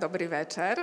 [0.00, 0.80] dobrý večer.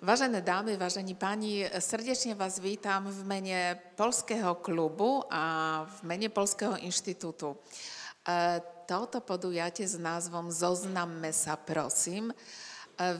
[0.00, 6.72] Vážené dámy, vážení páni, srdečne vás vítam v mene Polského klubu a v mene Polského
[6.80, 7.52] inštitútu.
[7.52, 7.56] E,
[8.88, 12.34] toto podujatie s názvom Zoznamme sa, prosím, e,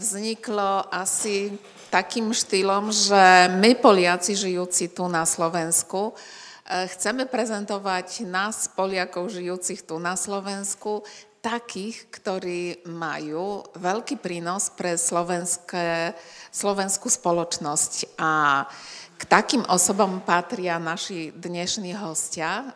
[0.01, 1.53] vzniklo asi
[1.93, 6.17] takým štýlom, že my Poliaci žijúci tu na Slovensku
[6.65, 11.05] e, chceme prezentovať nás, Poliakov žijúcich tu na Slovensku,
[11.47, 16.11] takých, ktorí majú veľký prínos pre slovenské,
[16.51, 18.19] slovenskú spoločnosť.
[18.19, 18.67] A
[19.15, 22.51] k takým osobom patria naši dnešní hostia.
[22.51, 22.67] E,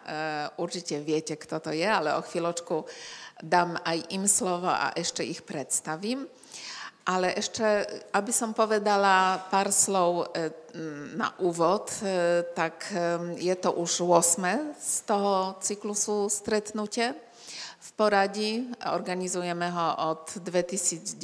[0.63, 2.87] určite viete, kto to je, ale o chvíľočku
[3.43, 6.31] dám aj im slovo a ešte ich predstavím.
[7.11, 7.67] Ale ešte,
[8.15, 10.47] aby som povedala pár slov e,
[11.19, 12.87] na úvod, e, tak
[13.35, 14.79] je to už 8.
[14.79, 17.30] z toho cyklusu stretnutie
[17.81, 18.69] v poradí.
[18.93, 21.17] Organizujeme ho od 2019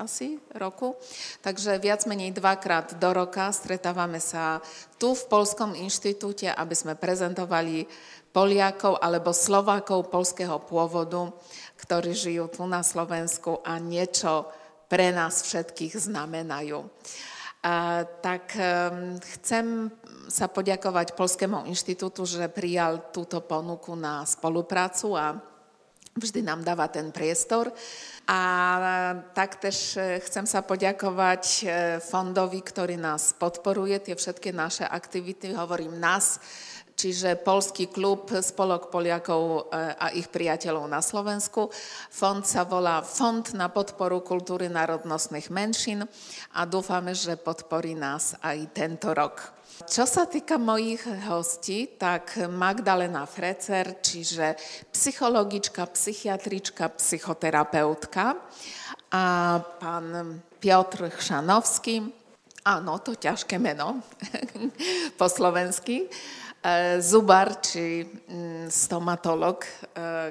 [0.00, 0.96] asi roku.
[1.44, 4.64] Takže viac menej dvakrát do roka stretávame sa
[4.96, 7.84] tu v Polskom inštitúte, aby sme prezentovali
[8.32, 11.28] Poliakov alebo Slovákov polského pôvodu,
[11.76, 14.48] ktorí žijú tu na Slovensku a niečo
[14.88, 16.88] pre nás všetkých znamenajú.
[17.62, 19.92] A, tak um, chcem
[20.32, 25.51] sa poďakovať Polskému inštitútu, že prijal túto ponuku na spoluprácu a
[26.16, 27.72] vždy nám dáva ten priestor.
[28.28, 28.40] A
[29.34, 31.64] taktiež e, chcem sa poďakovať e,
[31.98, 36.38] fondovi, ktorý nás podporuje, tie všetky naše aktivity, hovorím nás,
[36.94, 39.60] čiže Polský klub Spolok Poliakov e,
[39.98, 41.74] a ich priateľov na Slovensku.
[42.14, 46.06] Fond sa volá Fond na podporu kultúry národnostných menšín
[46.54, 49.61] a dúfame, že podporí nás aj tento rok.
[49.82, 54.54] Čo sa týka mojich hostí, tak Magdalena Frecer, čiže
[54.94, 58.38] psychologička, psychiatrička, psychoterapeutka
[59.10, 59.24] a
[59.58, 62.06] pán Piotr Chšanovský,
[62.62, 63.98] áno, to ťažké meno
[65.18, 66.08] po slovensky, e,
[67.02, 69.70] zubar či mm, stomatolog, e,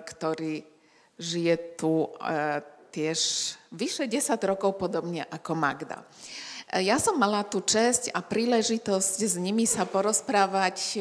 [0.06, 0.64] ktorý
[1.20, 2.10] žije tu e,
[2.92, 3.20] tiež
[3.72, 6.04] vyše 10 rokov podobne ako Magda.
[6.72, 11.00] Ja som mala tú česť a príležitosť s nimi sa porozprávať e,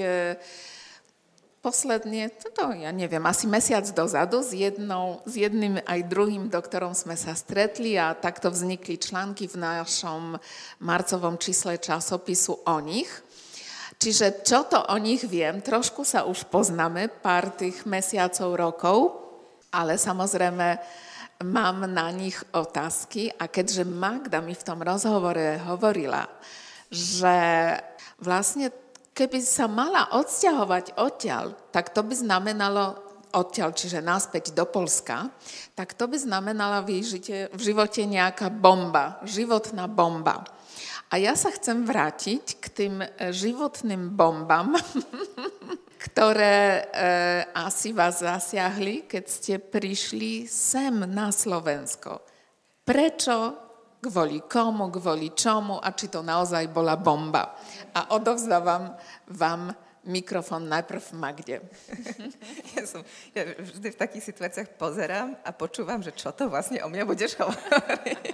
[1.63, 7.15] posledne, toto ja neviem, asi mesiac dozadu s, jednou, s jedným aj druhým doktorom sme
[7.15, 10.43] sa stretli a takto vznikli články v našom
[10.83, 13.07] marcovom čísle časopisu o nich.
[14.01, 18.99] Čiže čo to o nich viem, trošku sa už poznáme, pár tých mesiacov, rokov,
[19.71, 20.83] ale samozrejme
[21.45, 26.29] mám na nich otázky a keďže Magda mi v tom rozhovore hovorila,
[26.93, 27.37] že
[28.21, 28.69] vlastne
[29.17, 32.97] keby sa mala odsťahovať odtiaľ, tak to by znamenalo
[33.31, 35.31] odtiaľ, čiže naspäť do Polska,
[35.79, 37.01] tak to by znamenala v,
[37.51, 40.43] v živote nejaká bomba, životná bomba.
[41.11, 42.95] A ja sa chcem vrátiť k tým
[43.35, 44.79] životným bombám,
[46.01, 46.83] ktoré e,
[47.53, 52.25] asi vás zasiahli, keď ste prišli sem na Slovensko.
[52.81, 53.37] Prečo,
[54.01, 57.53] kvôli komu, kvôli čomu a či to naozaj bola bomba.
[57.93, 58.97] A odovzdávam
[59.29, 59.77] vám
[60.09, 61.61] mikrofón najprv Magde.
[62.73, 63.05] Ja, som,
[63.37, 67.37] ja vždy v takých situáciách pozerám a počúvam, že čo to vlastne o mňa budeš
[67.37, 68.25] hovoriť.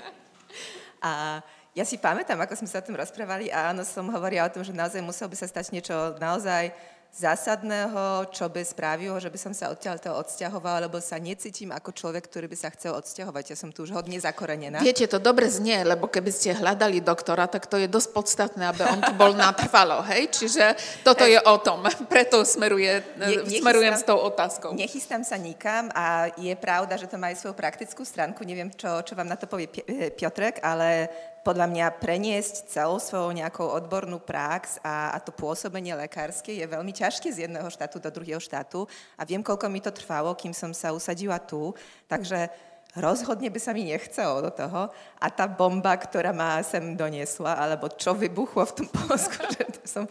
[1.02, 1.42] A
[1.74, 4.62] ja si pamätám, ako sme sa o tom rozprávali a áno, som hovorila o tom,
[4.62, 6.70] že naozaj muselo by sa stať niečo naozaj
[7.16, 11.96] zásadného, čo by spravilo, že by som sa odtiaľ toho odsťahovala, lebo sa necítim ako
[11.96, 13.44] človek, ktorý by sa chcel odsťahovať.
[13.52, 14.84] Ja som tu už hodne zakorenená.
[14.84, 18.84] Viete, to dobre znie, lebo keby ste hľadali doktora, tak to je dosť podstatné, aby
[18.84, 20.28] on tu bol natrvalo, hej?
[20.28, 21.88] Čiže toto je o tom.
[22.12, 24.76] Preto smeruje, ne, smerujem s tou otázkou.
[24.76, 28.44] Nechystám sa nikam a je pravda, že to má aj svoju praktickú stránku.
[28.44, 29.72] Neviem, čo, čo vám na to povie
[30.12, 31.08] Piotrek, ale
[31.46, 36.90] podľa mňa preniesť celou svojou nejakou odbornú prax a, a to pôsobenie lekárske je veľmi
[36.90, 40.74] ťažké z jedného štátu do druhého štátu a viem, koľko mi to trvalo, kým som
[40.74, 41.70] sa usadila tu.
[42.10, 42.50] Takže
[42.98, 44.90] rozhodne by sa mi nechcelo do toho
[45.22, 50.10] a tá bomba, ktorá ma sem doniesla, alebo čo vybuchlo v tom Polsku, že som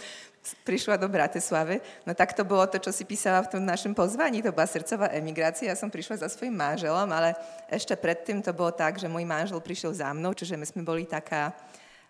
[0.62, 1.82] prišla do Bratislavy.
[2.06, 4.46] No tak to bolo to, čo si písala v tom našom pozvaní.
[4.46, 5.72] To bola srdcová emigrácia.
[5.72, 7.34] Ja som prišla za svojim manželom, ale
[7.72, 11.10] ešte predtým to bolo tak, že môj manžel prišiel za mnou, čiže my sme boli
[11.10, 11.50] taká,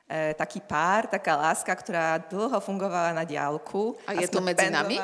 [0.10, 3.96] e, taký pár, taká láska, ktorá dlho fungovala na diálku.
[4.04, 5.00] A, a je to medzi nami?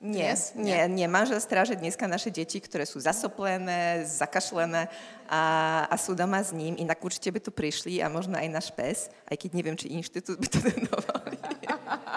[0.00, 1.04] Nie, nie, nie.
[1.04, 4.88] Manžel stráže dneska naše deti, ktoré sú zasoplené, zakašlené
[5.28, 6.72] a, a sú doma s ním.
[6.80, 10.40] Inak určite by tu prišli a možno aj náš pes, aj keď neviem, či inštitút
[10.40, 10.58] by to
[10.88, 11.19] dovolil.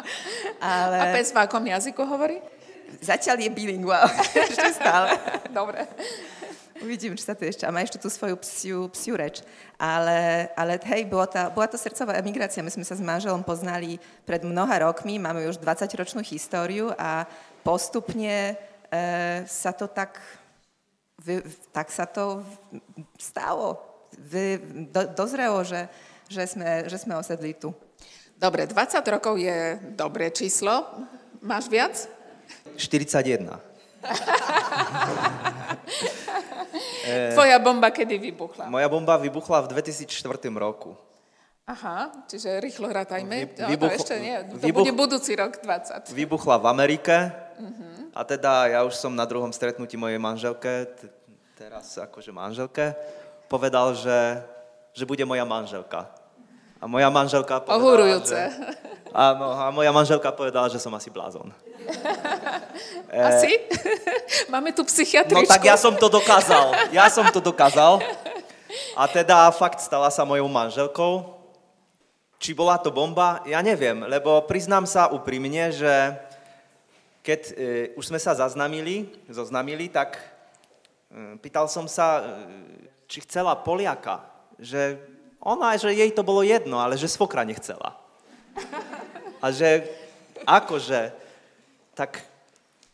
[0.63, 0.97] Ale...
[0.97, 2.41] A pes v akom jazyku hovorí?
[3.01, 4.05] Zatiaľ je bilinguál,
[4.47, 5.17] ešte stále.
[5.53, 5.87] Dobre.
[6.83, 7.63] Uvidím, či sa to ešte...
[7.63, 9.39] A má ešte tú svoju psiu, psiu reč.
[9.79, 12.65] Ale, ale hej, bola, tá, bola to srdcová emigrácia.
[12.65, 17.23] My sme sa s manželom poznali pred mnoha rokmi, máme už 20-ročnú históriu a
[17.63, 18.59] postupne
[18.91, 19.05] e,
[19.47, 20.19] sa to tak...
[21.23, 21.39] Vy,
[21.71, 22.43] tak sa to
[23.15, 23.79] stalo.
[24.19, 24.59] Vy,
[24.91, 25.87] do, dozrelo, že,
[26.27, 27.71] že, sme, že sme osedli tu.
[28.35, 30.83] Dobre, 20 rokov je dobré číslo.
[31.39, 32.07] Máš viac?
[32.75, 33.47] 41.
[37.33, 38.65] Tvoja bomba kedy vybuchla?
[38.67, 40.95] Moja bomba vybuchla v 2004 roku.
[41.63, 43.35] Aha, čiže rýchlo hratajme.
[43.47, 46.11] Vy- No, vybuch- to ešte nie, to vybuch- bude budúci rok 20.
[46.11, 47.15] Vybuchla v Amerike
[48.11, 51.07] a teda ja už som na druhom stretnutí mojej manželke, t-
[51.55, 52.91] teraz akože manželke,
[53.47, 54.43] povedal, že,
[54.91, 56.11] že bude moja manželka.
[56.83, 58.35] A moja manželka povedala, Ohúrujúce.
[58.35, 58.59] Že,
[59.15, 61.47] áno, a moja manželka povedala, že som asi blázon.
[63.31, 63.55] Asi?
[64.51, 65.47] Máme tu psychiatričku.
[65.47, 66.91] No tak ja som to dokázal.
[66.91, 68.03] Ja som to dokázal.
[68.99, 71.39] A teda fakt stala sa mojou manželkou.
[72.35, 76.19] Či bola to bomba, ja neviem, lebo priznám sa úprimne, že
[77.23, 77.51] keď e,
[77.95, 82.23] už sme sa zaznamili, zoznamili, tak e, pýtal som sa, e,
[83.07, 84.27] či chcela Poliaka.
[84.59, 84.99] Že
[85.43, 87.99] ona, že jej to bolo jedno, ale že svokra nechcela.
[89.43, 89.91] A že
[90.47, 91.11] akože,
[91.91, 92.23] tak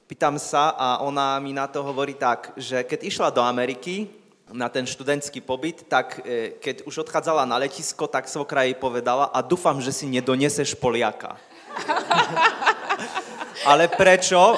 [0.10, 4.10] pýtam sa a ona mi na to hovorí tak, že keď išla do Ameriky
[4.50, 9.30] na ten študentský pobyt, tak e, keď už odchádzala na letisko, tak svokra jej povedala
[9.30, 11.38] a dúfam, že si nedoneseš Poliaka.
[13.70, 14.58] Ale prečo?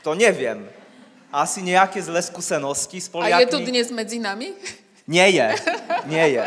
[0.00, 0.64] To neviem.
[1.28, 3.44] Asi nejaké zlé skúsenosti s A Poliakmi.
[3.44, 4.56] je tu dnes medzi nami?
[5.06, 5.48] Nie je,
[6.10, 6.44] nie je.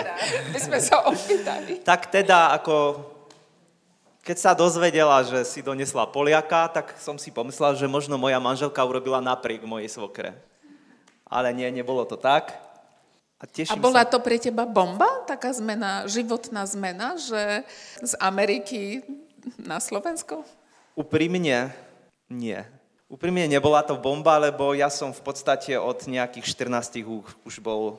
[0.52, 1.80] My sme sa opýtali.
[1.80, 3.08] Tak teda ako,
[4.20, 8.84] keď sa dozvedela, že si donesla Poliaka, tak som si pomyslel, že možno moja manželka
[8.84, 10.36] urobila napriek mojej svokre.
[11.24, 12.52] Ale nie, nebolo to tak.
[13.40, 14.12] A A bola sa.
[14.12, 15.08] to pre teba bomba?
[15.24, 17.64] Taká zmena, životná zmena, že
[18.04, 19.00] z Ameriky
[19.56, 20.44] na Slovensko?
[21.00, 21.72] Úprimne,
[22.28, 22.60] nie.
[23.08, 27.96] Úprimne nebola to bomba, lebo ja som v podstate od nejakých 14 už, už bol,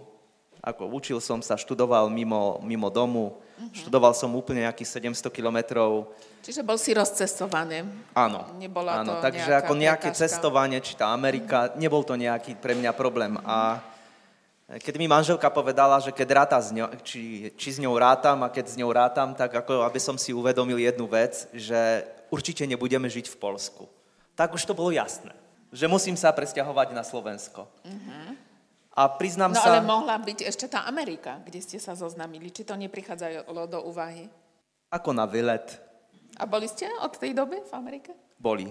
[0.60, 3.40] ako učil som sa, študoval mimo, mimo domu,
[3.72, 6.08] študoval som úplne nejakých 700 kilometrov
[6.40, 7.84] Čiže bol si rozcestovaný.
[8.16, 8.48] Áno.
[8.56, 10.24] Nebola áno, to takže ako nejaké prekážka.
[10.24, 13.36] cestovanie, či tá Amerika, nebol to nejaký pre mňa problém.
[13.44, 13.84] A
[14.80, 18.48] keď mi manželka povedala, že keď ráta s ňou, či, či s ňou rátam a
[18.48, 23.10] keď s ňou rátam, tak ako aby som si uvedomil jednu vec, že určite nebudeme
[23.10, 23.84] žiť v Polsku.
[24.32, 25.36] Tak už to bolo jasné,
[25.68, 27.68] že musím sa presťahovať na Slovensko.
[28.90, 29.70] A priznám No sa...
[29.70, 32.50] ale mohla byť ešte tá Amerika, kde ste sa zoznamili.
[32.50, 34.26] Či to neprichádzalo do úvahy?
[34.90, 35.78] Ako na výlet
[36.34, 38.10] A boli ste od tej doby v Amerike?
[38.40, 38.66] boli.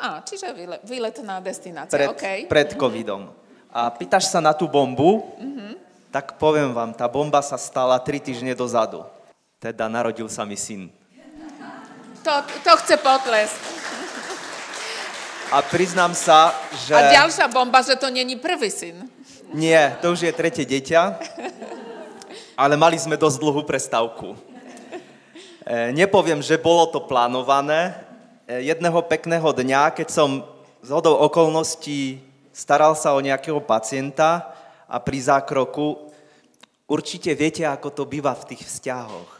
[0.00, 2.24] Á, čiže výlet, výletná destinácia, pred, OK.
[2.48, 3.28] pred covidom.
[3.68, 5.20] A pýtaš sa na tú bombu,
[6.08, 9.04] tak poviem vám, tá bomba sa stala tri týždne dozadu.
[9.60, 10.88] Teda narodil sa mi syn.
[12.24, 12.32] To,
[12.64, 13.60] to chce potlesk.
[15.52, 16.54] A priznám sa,
[16.86, 16.94] že...
[16.94, 19.04] A ďalšia bomba, že to není prvý syn.
[19.50, 21.18] Nie, to už je tretie dieťa,
[22.54, 24.38] ale mali sme dosť dlhú prestávku.
[25.66, 27.98] E, nepoviem, že bolo to plánované.
[28.46, 30.46] E, jedného pekného dňa, keď som
[30.86, 32.22] z hodou okolností
[32.54, 34.54] staral sa o nejakého pacienta
[34.86, 35.98] a pri zákroku,
[36.86, 39.34] určite viete, ako to býva v tých vzťahoch.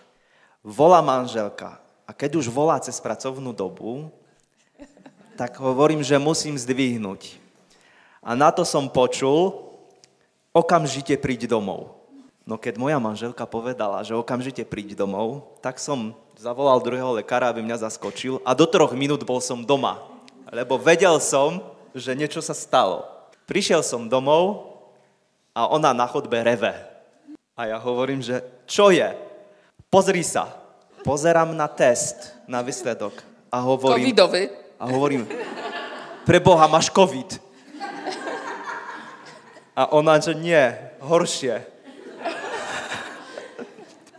[0.67, 4.11] Volá manželka a keď už volá cez pracovnú dobu,
[5.39, 7.39] tak hovorím, že musím zdvihnúť.
[8.27, 9.70] A na to som počul,
[10.51, 12.01] okamžite príď domov.
[12.49, 17.63] No keď moja manželka povedala, že okamžite príď domov, tak som zavolal druhého lekára, aby
[17.63, 20.03] mňa zaskočil a do troch minút bol som doma.
[20.51, 21.63] Lebo vedel som,
[21.95, 23.07] že niečo sa stalo.
[23.47, 24.75] Prišiel som domov
[25.55, 26.75] a ona na chodbe reve.
[27.55, 29.15] A ja hovorím, že čo je?
[29.93, 30.51] Pozri sa.
[31.07, 33.15] Pozerám na test, na výsledok.
[33.51, 34.43] A hovorím, Covidový.
[34.79, 35.23] a hovorím,
[36.23, 37.50] pre Boha, máš COVID.
[39.77, 40.61] A ona, že nie,
[41.01, 41.63] horšie.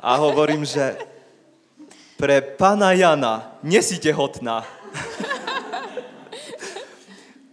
[0.01, 0.97] A hovorím, že
[2.17, 4.65] pre pána Jana, nie si tehotná.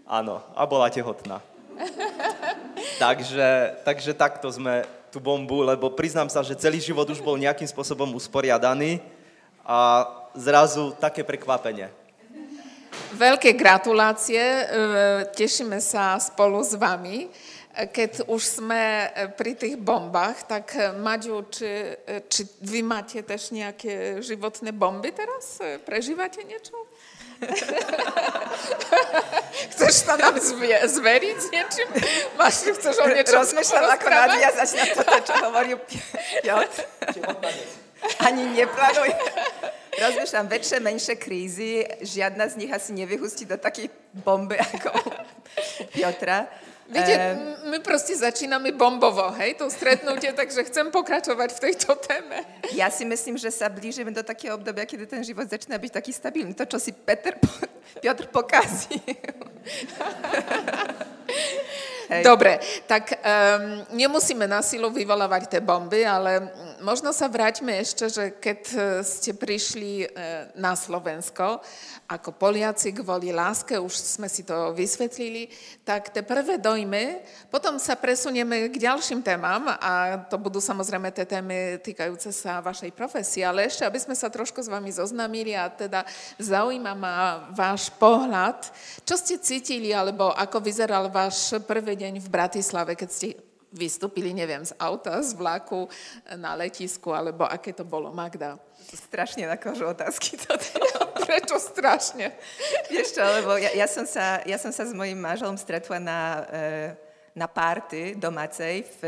[0.09, 1.45] Áno, a bola tehotná.
[2.97, 7.69] takže, takže takto sme tú bombu, lebo priznám sa, že celý život už bol nejakým
[7.69, 9.00] spôsobom usporiadaný
[9.64, 11.93] a zrazu také prekvapenie.
[13.17, 14.64] Veľké gratulácie, e,
[15.33, 17.33] tešíme sa spolu s vami.
[17.78, 22.82] E, Keď už sme e, pri tých bombách, tak e, Maďu, či, e, či vy
[22.82, 25.62] máte tež nejaké životné bomby teraz?
[25.62, 26.75] E, Prežívate niečo?
[29.70, 31.87] Chceš sa nám zvie, zveriť s niečím?
[32.35, 35.78] Máš, chceš o niečom Rozmýšľam, ako nadviazať na toto, čo hovorí
[36.42, 36.82] Piotr.
[38.26, 39.14] Ani neplánujem.
[39.99, 43.87] Rozmýšľam, väčšie, menšie krízy, žiadna z nich asi nevyhustí do takej
[44.18, 45.11] bomby ako u
[45.94, 46.50] Piotra.
[46.88, 52.40] Viete, um, my proste začíname bombovo, hej, to stretnutie, takže chcem pokračovať v tejto téme.
[52.73, 56.16] Ja si myslím, že sa blížime do takého obdobia, kedy ten život začína byť taký
[56.16, 56.57] stabilný.
[56.57, 57.37] To, čo si Peter,
[58.02, 58.97] Piotr pokazí.
[62.09, 62.25] Hej.
[62.25, 62.57] Dobre,
[62.88, 66.40] tak um, nemusíme na silu vyvolávať tie bomby, ale
[66.80, 71.61] možno sa vráťme ešte, že keď e, ste prišli uh, na Slovensko,
[72.08, 75.50] ako Poliaci kvôli láske, už sme si to vysvetlili,
[75.82, 81.26] tak tie prvé dojmy, potom sa presunieme k ďalším témam a to budú samozrejme tie
[81.28, 85.68] témy týkajúce sa vašej profesie, ale ešte, aby sme sa trošku s vami zoznámili a
[85.68, 86.04] teda
[86.40, 87.14] zaujíma ma
[87.52, 88.68] váš pohľad,
[89.04, 94.65] čo ste cítili, alebo ako vyzeral váš prvý deň v Bratislave, keď ste vystúpili, neviem,
[94.65, 95.89] z auta, z vlaku
[96.37, 98.57] na letisku, alebo aké to bolo, Magda?
[98.89, 100.81] Strašne na kožu otázky toto.
[101.29, 102.33] Prečo strašne?
[102.89, 106.21] Vieš čo, lebo ja, ja, som, sa, ja som sa s mojím manželom stretla na,
[106.49, 106.97] e,
[107.37, 109.01] na párty domácej v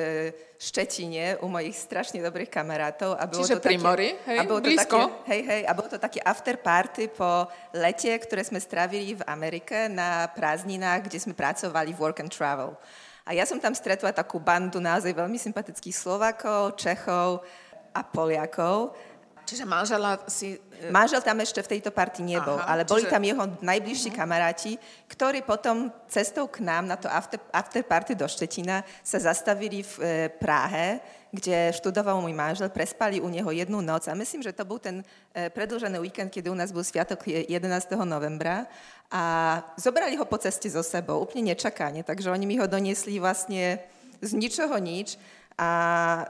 [0.60, 3.16] Štetine u mojich strašne dobrých kamarátov.
[3.16, 4.08] A bolo Čiže to pri také, mori?
[4.28, 4.96] Hej, a bolo blízko?
[5.00, 9.16] To také, hej, hej, a bolo to také after party po lete, ktoré sme strávili
[9.16, 12.76] v Amerike na prázdninách, kde sme pracovali Work and Travel.
[13.30, 17.46] A ja som tam stretla takú bandu naozaj veľmi sympatických Slovakov, Čechov
[17.94, 18.90] a Poliakov.
[19.50, 20.62] Čiže manžela si...
[20.78, 23.10] E, Manžel tam ešte v tejto partii nebol, Aha, ale boli čiže...
[23.10, 24.22] tam jeho najbližší uh-huh.
[24.22, 24.78] kamaráti,
[25.10, 29.94] ktorí potom cestou k nám na to after, after party do Štetina sa zastavili v
[29.98, 31.02] e, Práhe,
[31.34, 35.02] kde študoval môj manžel, prespali u neho jednu noc a myslím, že to bol ten
[35.34, 37.50] e, predlžený víkend, kedy u nás bol sviatok 11.
[38.06, 38.70] novembra
[39.10, 39.22] a
[39.74, 43.82] zobrali ho po ceste so sebou, úplne nečakane, takže oni mi ho doniesli vlastne
[44.22, 45.18] z ničoho nič
[45.60, 45.68] a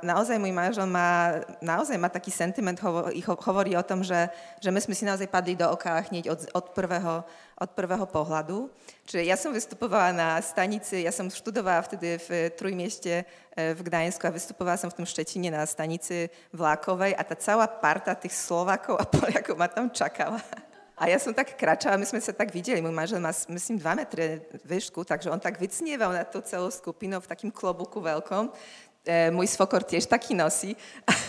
[0.03, 4.27] naozaj môj manžel má, naozaj má taký sentiment, hovorí, hovorí o tom, že,
[4.59, 7.23] že my sme si naozaj padli do oka hneď od, od, prvého,
[7.55, 8.67] od prvého pohľadu.
[9.07, 14.27] Čiže ja som vystupovala na stanici, ja som študovala vtedy v Trujmieste e, v Gdaňsku
[14.27, 18.99] a vystupovala som v tom Štetine na stanici Vlákovej a tá celá parta tých Slovákov
[18.99, 20.43] a Poliakov ma tam čakala.
[21.01, 24.01] A ja som tak kračala, my sme sa tak videli, môj manžel má, myslím, 2
[24.05, 28.53] metre výšku, takže on tak vycnieval na tú celú skupinu v takým klobuku veľkom
[29.05, 30.77] e, môj svokor tiež taký nosí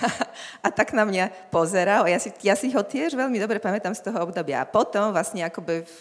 [0.65, 2.07] a tak na mňa pozeral.
[2.07, 4.63] Ja si, ja si ho tiež veľmi dobre pamätám z toho obdobia.
[4.63, 5.95] A potom vlastne akoby v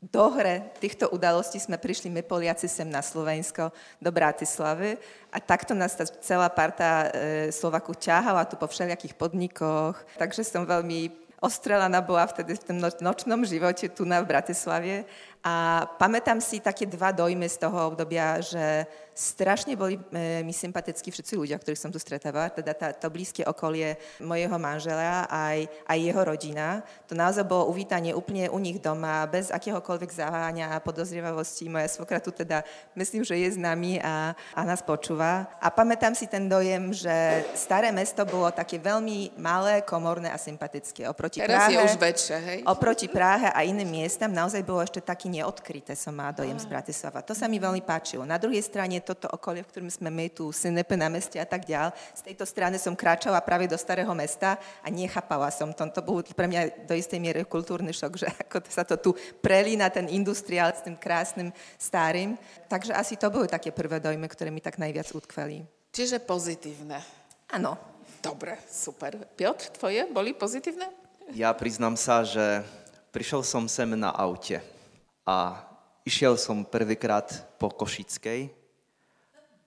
[0.00, 3.68] dohre týchto udalostí sme prišli my Poliaci sem na Slovensko
[4.00, 4.96] do Bratislavy
[5.28, 10.00] a takto nás tá celá parta e, Slovaku ťahala tu po všelijakých podnikoch.
[10.16, 15.08] Takže som veľmi ostrelaná bola vtedy v tom nočnom živote tu na v Bratislave
[15.40, 18.84] a pamätám si také dva dojmy z toho obdobia, že
[19.20, 23.44] strašne boli e, mi sympatickí všetci ľudia, ktorých som tu stretávala, teda tá, to blízke
[23.44, 26.80] okolie mojeho manžela aj, aj jeho rodina.
[27.04, 31.68] To naozaj bolo uvítanie úplne u nich doma, bez akéhokoľvek zaháňa a podozrievavosti.
[31.68, 32.64] Moja svokra tu teda
[32.96, 35.52] myslím, že je s nami a, a nás počúva.
[35.60, 41.04] A pamätám si ten dojem, že staré mesto bolo také veľmi malé, komorné a sympatické.
[41.04, 42.58] Oproti Teraz Práhe, je už väčšie, hej?
[42.64, 47.20] Oproti Práhe a iným miestam naozaj bolo ešte taký neodkryté som má dojem z Bratislava.
[47.20, 48.24] To sa mi veľmi páčilo.
[48.24, 51.66] Na druhej strane toto okolie, v ktorom sme my tu, Sinepe na meste a tak
[51.66, 55.82] ďalej, z tejto strany som kráčala práve do starého mesta a nechápala som to.
[55.90, 59.10] To bol pre mňa do istej miery kultúrny šok, že ako sa to tu
[59.42, 62.38] prelína ten industriál s tým krásnym starým.
[62.70, 65.66] Takže asi to boli také prvé dojmy, ktoré mi tak najviac utkveli.
[65.90, 67.02] Čiže pozitívne.
[67.50, 67.74] Áno.
[68.20, 69.16] Dobre, super.
[69.32, 70.92] Piotr, tvoje boli pozitívne?
[71.32, 72.60] Ja priznám sa, že
[73.16, 74.60] prišiel som sem na aute.
[75.24, 75.64] A
[76.04, 78.52] išiel som prvýkrát po Košickej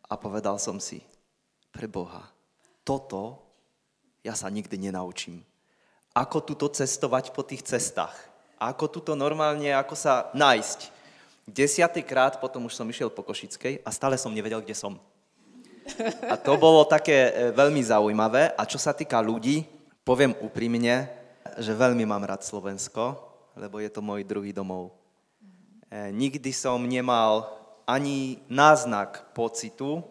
[0.08, 1.02] a povedal som si,
[1.74, 2.30] pre Boha,
[2.86, 3.42] toto
[4.24, 5.44] ja sa nikdy nenaučím.
[6.14, 8.14] Ako tuto cestovať po tých cestách?
[8.62, 10.94] Ako tuto normálne, ako sa nájsť?
[11.44, 14.96] Desiatýkrát potom už som išiel po Košickej a stále som nevedel, kde som.
[16.32, 18.56] A to bolo také e, veľmi zaujímavé.
[18.56, 19.68] A čo sa týka ľudí,
[20.08, 21.12] poviem úprimne,
[21.60, 23.20] že veľmi mám rád Slovensko,
[23.60, 24.96] lebo je to môj druhý domov.
[25.92, 27.52] E, nikdy som nemal
[27.86, 30.04] ani náznak pocitu,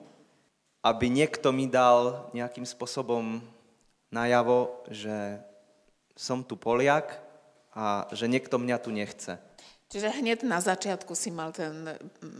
[0.83, 3.39] aby niekto mi dal nejakým spôsobom
[4.11, 5.41] najavo, že
[6.13, 7.17] som tu Poliak
[7.73, 9.41] a že niekto mňa tu nechce.
[9.93, 11.85] Čiže hneď na začiatku si mal ten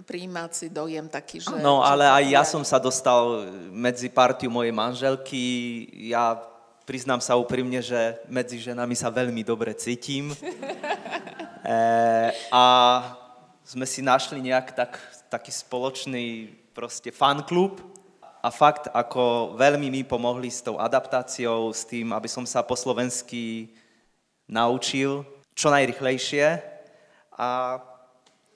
[0.09, 1.53] príjímací dojem taký, že...
[1.61, 5.85] No, ale aj ja som sa dostal medzi partiu mojej manželky.
[6.09, 6.41] Ja
[6.89, 10.33] priznám sa úprimne, že medzi ženami sa veľmi dobre cítim.
[12.49, 12.65] a
[13.69, 14.97] sme si našli nejak tak,
[15.33, 17.81] taký spoločný proste fanklub
[18.45, 22.77] a fakt, ako veľmi mi pomohli s tou adaptáciou, s tým, aby som sa po
[22.77, 23.73] slovensky
[24.45, 25.25] naučil
[25.57, 26.61] čo najrychlejšie
[27.33, 27.81] a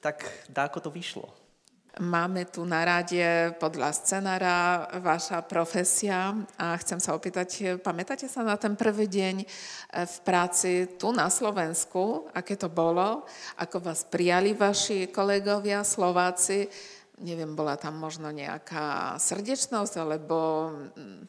[0.04, 1.32] tak dáko to vyšlo.
[1.96, 8.60] Máme tu na rade podľa scenára vaša profesia a chcem sa opýtať, pamätáte sa na
[8.60, 9.46] ten prvý deň e,
[10.04, 13.24] v práci tu na Slovensku, aké to bolo,
[13.56, 16.68] ako vás prijali vaši kolegovia Slováci,
[17.24, 20.36] neviem, bola tam možno nejaká srdečnosť alebo
[21.00, 21.22] mm,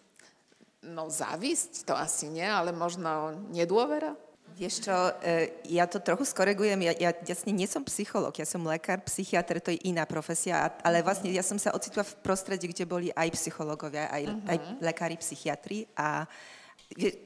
[0.92, 4.27] no závisť, to asi nie, ale možno nedôvera?
[4.58, 8.66] Vieš čo, e, ja to trochu skoregujem, ja, ja jasne nie som psycholog, ja som
[8.66, 12.90] lekár, psychiatr, to je iná profesia, ale vlastne ja som sa ocitla v prostredí, kde
[12.90, 14.50] boli aj psychológovia, aj, uh-huh.
[14.50, 16.26] aj lekári, psychiatri a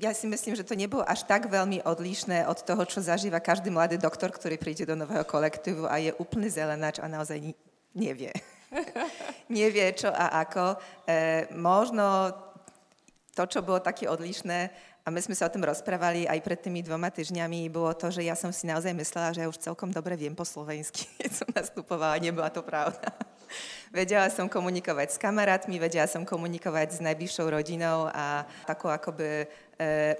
[0.01, 3.69] ja si myslím, že to nebolo až tak veľmi odlišné od toho, čo zažíva každý
[3.69, 7.53] mladý doktor, ktorý príde do nového kolektívu a je úplný zelenáč a naozaj
[7.93, 8.33] nevie.
[9.53, 10.81] nevie čo a ako.
[11.05, 12.33] E, možno
[13.37, 16.85] to, čo bolo také odlišné, a my sme sa o tom rozprávali aj pred tými
[16.85, 20.13] dvoma týždňami, bolo to, že ja som si naozaj myslela, že ja už celkom dobre
[20.13, 23.09] viem po slovensky, keď som nastupovala, nebola to pravda.
[23.89, 29.49] vedela som komunikovať s kamarátmi, vedela som komunikovať s najbližšou rodinou a takou akoby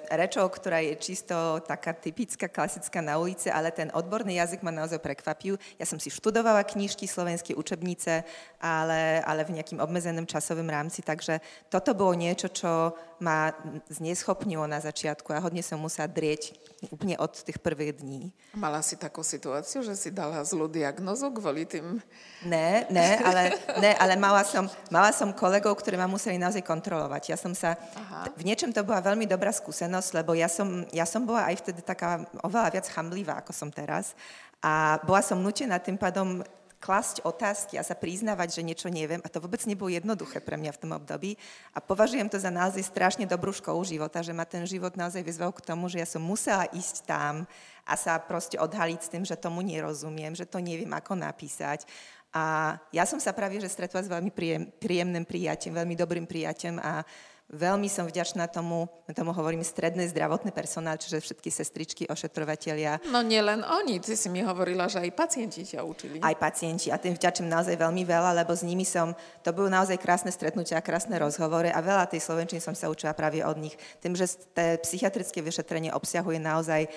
[0.10, 4.98] rečou, ktorá je čisto taká typická, klasická na ulici, ale ten odborný jazyk ma naozaj
[4.98, 5.62] prekvapil.
[5.78, 8.26] Ja som si študovala knižky, slovenské učebnice,
[8.58, 11.40] ale, ale v nejakým obmedzeným časovým rámci, takže
[11.70, 13.54] toto bolo niečo, čo ma
[13.94, 16.58] zneschopnilo na začiatku a hodne som musela drieť
[16.90, 18.34] úplne od tých prvých dní.
[18.58, 22.02] Mala si takú situáciu, že si dala zlú diagnozu kvôli tým...
[22.42, 27.30] Ne, ne, ale, ne, ale mala, som, mala som kolegov, ktorí ma museli naozaj kontrolovať.
[27.30, 27.78] Ja som sa...
[27.78, 28.34] Aha.
[28.34, 31.84] V niečom to bola veľmi dobrá skúsenosť, lebo ja som, ja som bola aj vtedy
[31.84, 34.16] taká oveľa viac chamlivá, ako som teraz.
[34.64, 36.42] A bola som nutená tým pádom
[36.82, 39.22] klasť otázky a sa priznávať, že niečo neviem.
[39.22, 41.38] A to vôbec nebolo jednoduché pre mňa v tom období.
[41.78, 45.54] A považujem to za naozaj strašne dobrú školu života, že ma ten život naozaj vyzval
[45.54, 47.46] k tomu, že ja som musela ísť tam
[47.86, 51.86] a sa proste odhaliť s tým, že tomu nerozumiem, že to neviem, ako napísať.
[52.34, 54.34] A ja som sa práve, že stretla s veľmi
[54.82, 57.06] príjemným prijatím, veľmi dobrým prijatím a
[57.52, 63.04] Veľmi som vďačná tomu, tomu hovorím stredné zdravotné personál, čiže všetky sestričky, ošetrovatelia.
[63.12, 66.24] No nielen oni, ty si mi hovorila, že aj pacienti ťa učili.
[66.24, 69.12] Aj pacienti a tým vďačím naozaj veľmi veľa, lebo s nimi som,
[69.44, 73.44] to bolo naozaj krásne stretnutia, krásne rozhovory a veľa tej slovenčiny som sa učila práve
[73.44, 73.76] od nich.
[74.00, 76.88] Tým, že té psychiatrické vyšetrenie obsahuje naozaj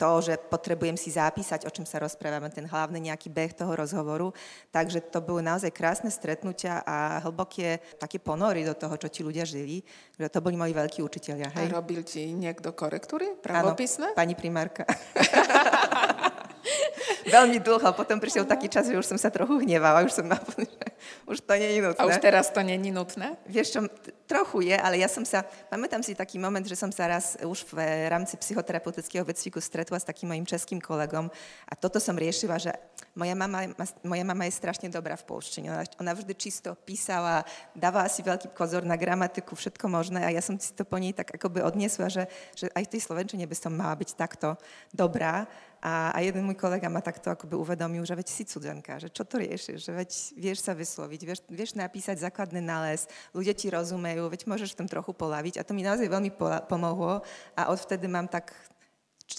[0.00, 4.32] to, že potrebujem si zapísať, o čom sa rozprávame, ten hlavný nejaký beh toho rozhovoru.
[4.72, 9.44] Takže to boli naozaj krásne stretnutia a hlboké také ponory do toho, čo ti ľudia
[9.44, 9.84] žili.
[10.16, 11.52] Že to boli moji veľkí učiteľia.
[11.52, 11.68] Hej?
[11.68, 14.16] A robil ti niekto korektúry pravopisné?
[14.16, 14.88] Áno, pani primárka.
[17.34, 20.86] Veľmi dlho, potom prišiel taký čas, že už som sa trochu hnevala, už som naplnila,
[21.30, 22.00] už to nie je nutné.
[22.00, 23.28] A už teraz to nie je nutné?
[23.48, 23.80] Vieš čo,
[24.28, 25.42] trochu je, ale ja som sa,
[25.72, 30.06] pamätám si taký moment, že som sa raz už v rámci psychoterapeutického vecviku stretla s
[30.06, 31.28] takým mojim českým kolegom
[31.66, 32.72] a toto som riešila, že
[33.14, 33.74] moja mama,
[34.06, 35.66] moja mama je strašne dobrá v polštine.
[35.74, 37.42] Ona, ona vždy čisto písala,
[37.74, 41.10] dávala si veľký pozor na gramatiku, všetko možné a ja som si to po nej
[41.10, 44.54] tak akoby odniesla, že, že aj v tej slovenčine by som mala byť takto
[44.94, 45.50] dobrá.
[45.80, 49.24] A, a jeden môj kolega ma takto akoby uvedomil, že veď si cudzenka, že čo
[49.24, 54.28] to riešiš, že veď vieš sa vysloviť, vieš, vieš napísať základný nález, ľudia ti rozumejú,
[54.28, 55.56] veď môžeš v tom trochu polaviť.
[55.56, 56.36] A to mi naozaj veľmi
[56.68, 57.24] pomohlo
[57.56, 58.52] a odvtedy mám tak,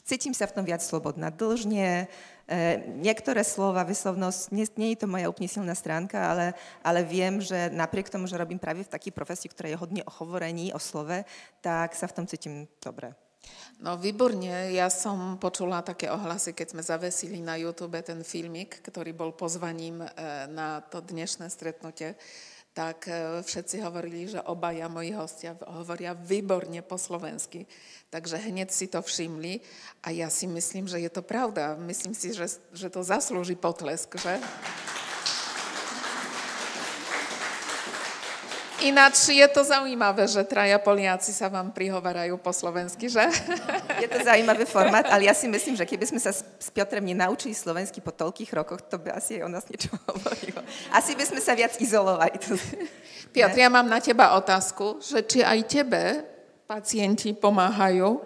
[0.02, 1.30] cítim sa v tom viac slobodná.
[1.30, 2.10] Dlžne,
[2.50, 2.56] e,
[3.06, 3.46] niektoré
[4.50, 8.58] nie, nie to moja úplne silná stránka, ale, ale viem, že napriek tomu, že robím
[8.58, 11.22] práve v takej profesii, ktorá je hodne o hovorení, o slove,
[11.62, 12.26] tak sa v tom
[12.82, 13.14] dobre.
[13.82, 19.10] No výborne, ja som počula také ohlasy, keď sme zavesili na YouTube ten filmik, ktorý
[19.10, 20.08] bol pozvaním e,
[20.54, 22.14] na to dnešné stretnutie,
[22.78, 27.66] tak e, všetci hovorili, že obaja moji hostia hovoria výborne po slovensky.
[28.14, 29.66] Takže hneď si to všimli
[30.06, 31.74] a ja si myslím, že je to pravda.
[31.82, 34.38] Myslím si, že, že to zaslúži potlesk, že?
[38.82, 43.22] Ináč je to zaujímavé, že traja Poliaci sa vám prihovarajú po slovensky, že?
[44.02, 47.54] Je to zaujímavý formát, ale ja si myslím, že keby sme sa s Piotrem nenaučili
[47.54, 50.66] slovensky po toľkých rokoch, to by asi aj o nás niečo hovorilo.
[50.90, 52.42] Asi by sme sa viac izolovali.
[53.30, 56.31] Piotr, ja mám na teba otázku, že či aj tebe
[56.72, 58.24] pacienti pomáhajú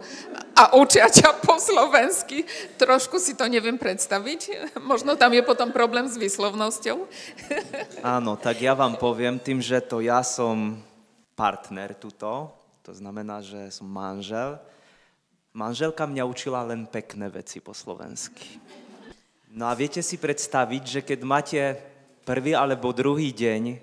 [0.54, 2.46] a učia ťa po slovensky.
[2.78, 4.70] Trošku si to neviem predstaviť.
[4.86, 7.10] Možno tam je potom problém s výslovnosťou.
[8.06, 10.78] Áno, tak ja vám poviem tým, že to ja som
[11.34, 12.54] partner tuto,
[12.86, 14.62] to znamená, že som manžel.
[15.58, 18.62] Manželka mňa učila len pekné veci po slovensky.
[19.50, 21.62] No a viete si predstaviť, že keď máte
[22.22, 23.78] prvý alebo druhý deň e,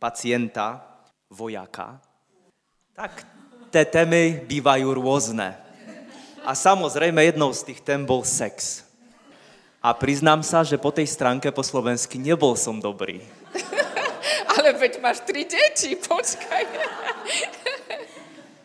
[0.00, 0.82] pacienta,
[1.28, 2.00] vojaka,
[2.96, 3.33] tak
[3.74, 5.58] tie témy bývajú rôzne.
[6.46, 8.86] A samozrejme jednou z tých tém bol sex.
[9.82, 13.18] A priznám sa, že po tej stránke po slovensky nebol som dobrý.
[14.54, 16.62] Ale veď máš tri deti, počkaj.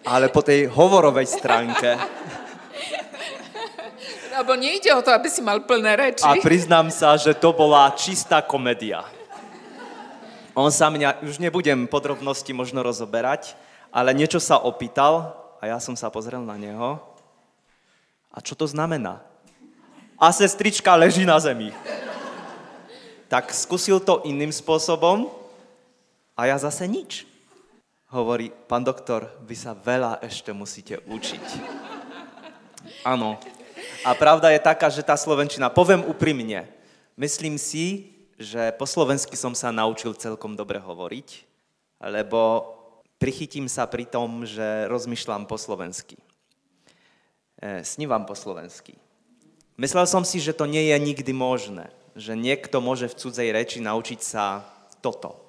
[0.05, 1.97] Ale po tej hovorovej stránke.
[4.37, 6.23] Lebo nejde o to, aby si mal plné reči.
[6.23, 9.01] A priznám sa, že to bola čistá komédia.
[10.53, 13.57] On sa mňa, už nebudem podrobnosti možno rozoberať,
[13.89, 17.02] ale niečo sa opýtal a ja som sa pozrel na neho
[18.30, 19.19] a čo to znamená?
[20.19, 21.73] A sestrička leží na zemi.
[23.30, 25.30] Tak skúsil to iným spôsobom
[26.38, 27.25] a ja zase nič.
[28.10, 31.45] Hovorí, pán doktor, vy sa veľa ešte musíte učiť.
[33.06, 33.38] Áno.
[34.02, 36.65] A pravda je taká, že tá slovenčina, poviem úprimne,
[37.19, 41.43] myslím si, že po slovensky som sa naučil celkom dobre hovoriť,
[42.02, 42.63] lebo
[43.19, 46.17] prichytím sa pri tom, že rozmýšľam po slovensky.
[47.60, 48.95] E, snívam po slovensky.
[49.75, 53.77] Myslel som si, že to nie je nikdy možné, že niekto môže v cudzej reči
[53.79, 54.63] naučiť sa
[55.03, 55.39] toto.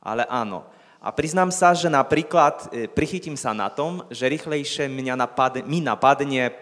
[0.00, 0.64] Ale áno.
[1.02, 5.80] A priznám sa, že napríklad e, prichytím sa na tom, že rýchlejšie mňa napadne, mi
[5.82, 6.54] napadne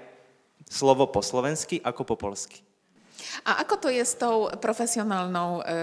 [0.71, 2.63] slovo po slovensky ako po polsky.
[3.45, 5.79] A ako to je s tou profesionálnou, e,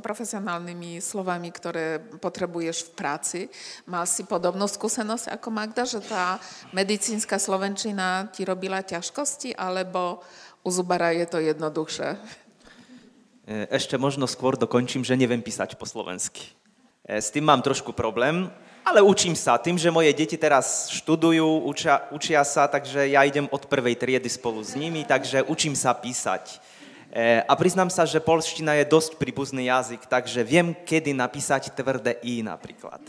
[0.00, 3.40] profesionálnymi slovami, ktoré potrebuješ v práci?
[3.84, 6.40] Mal si podobnú skúsenosť ako Magda, že tá
[6.72, 10.22] medicínska slovenčina ti robila ťažkosti, alebo
[10.64, 12.08] u Zubara je to jednoduchšie?
[13.48, 16.52] E, ešte možno skôr dokončím, že neviem písať po slovensky.
[17.08, 18.52] E, s tým mám trošku problém,
[18.88, 19.60] ale učím sa.
[19.60, 24.32] Tým, že moje deti teraz študujú, učia, učia sa, takže ja idem od prvej triedy
[24.32, 26.56] spolu s nimi, takže učím sa písať.
[27.12, 32.16] E, a priznám sa, že polština je dosť príbuzný jazyk, takže viem, kedy napísať tvrdé
[32.24, 33.04] i napríklad.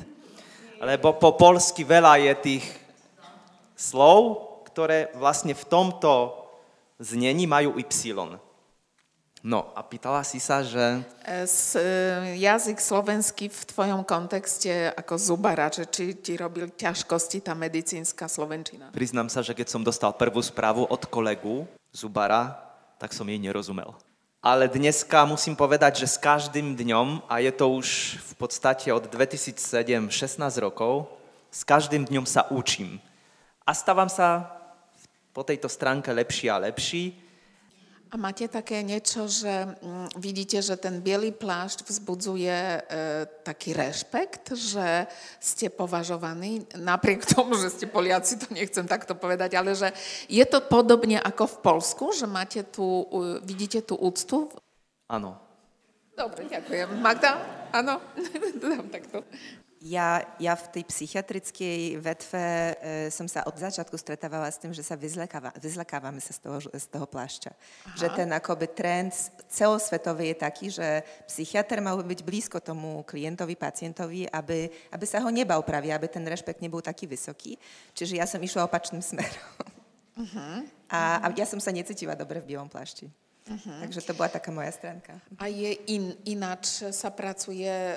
[0.84, 2.66] Lebo po polsky veľa je tých
[3.80, 6.36] slov, ktoré vlastne v tomto
[7.00, 7.88] znení majú y.
[9.40, 11.00] No a pýtala si sa, že...
[11.24, 17.56] S, e, jazyk slovenský v tvojom kontexte ako zubara, že či ti robil ťažkosti tá
[17.56, 18.92] medicínska slovenčina?
[18.92, 21.64] Priznám sa, že keď som dostal prvú správu od kolegu
[21.96, 22.60] zubara,
[23.00, 23.96] tak som jej nerozumel.
[24.44, 29.08] Ale dneska musím povedať, že s každým dňom, a je to už v podstate od
[29.08, 29.56] 2007
[30.12, 31.08] 16 rokov,
[31.48, 33.00] s každým dňom sa učím.
[33.64, 34.52] A stávam sa
[35.32, 37.29] po tejto stránke lepší a lepší,
[38.10, 42.80] a máte také niečo, že mm, vidíte, že ten biely plášť vzbudzuje e,
[43.46, 45.06] taký rešpekt, že
[45.38, 49.94] ste považovaní, napriek tomu, že ste Poliaci, to nechcem takto povedať, ale že
[50.26, 53.06] je to podobne ako v Polsku, že máte tu,
[53.46, 54.50] vidíte tú úctu?
[55.06, 55.38] Áno.
[56.18, 57.00] Dobre, ďakujem.
[57.00, 57.38] Magda?
[57.70, 58.02] Áno?
[58.62, 59.22] Dám takto.
[59.80, 62.74] Ja, ja v tej psychiatrickej vetve e,
[63.08, 66.84] som sa od začiatku stretávala s tým, že sa vyzlekáva, vyzlekávame sa z toho, z
[66.92, 67.52] toho plášťa.
[67.56, 67.96] Aha.
[67.96, 69.16] Že ten akoby trend
[69.48, 70.88] celosvetový je taký, že
[71.32, 76.28] psychiatr mal byť blízko tomu klientovi, pacientovi, aby, aby sa ho nebal pravie, aby ten
[76.28, 77.56] rešpekt nebol taký vysoký.
[77.96, 79.48] Čiže ja som išla opačným smerom.
[80.20, 80.68] Uh-huh.
[80.92, 83.08] A, a ja som sa necítila dobre v bielom plášti.
[83.48, 83.80] Uh-huh.
[83.88, 85.16] Takže to bola taká moja stránka.
[85.40, 87.96] A je in, ináč sa pracuje e,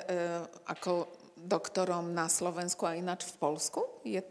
[0.63, 3.81] ako doktorom na Slovensku a ináč v Polsku?
[4.07, 4.23] Je,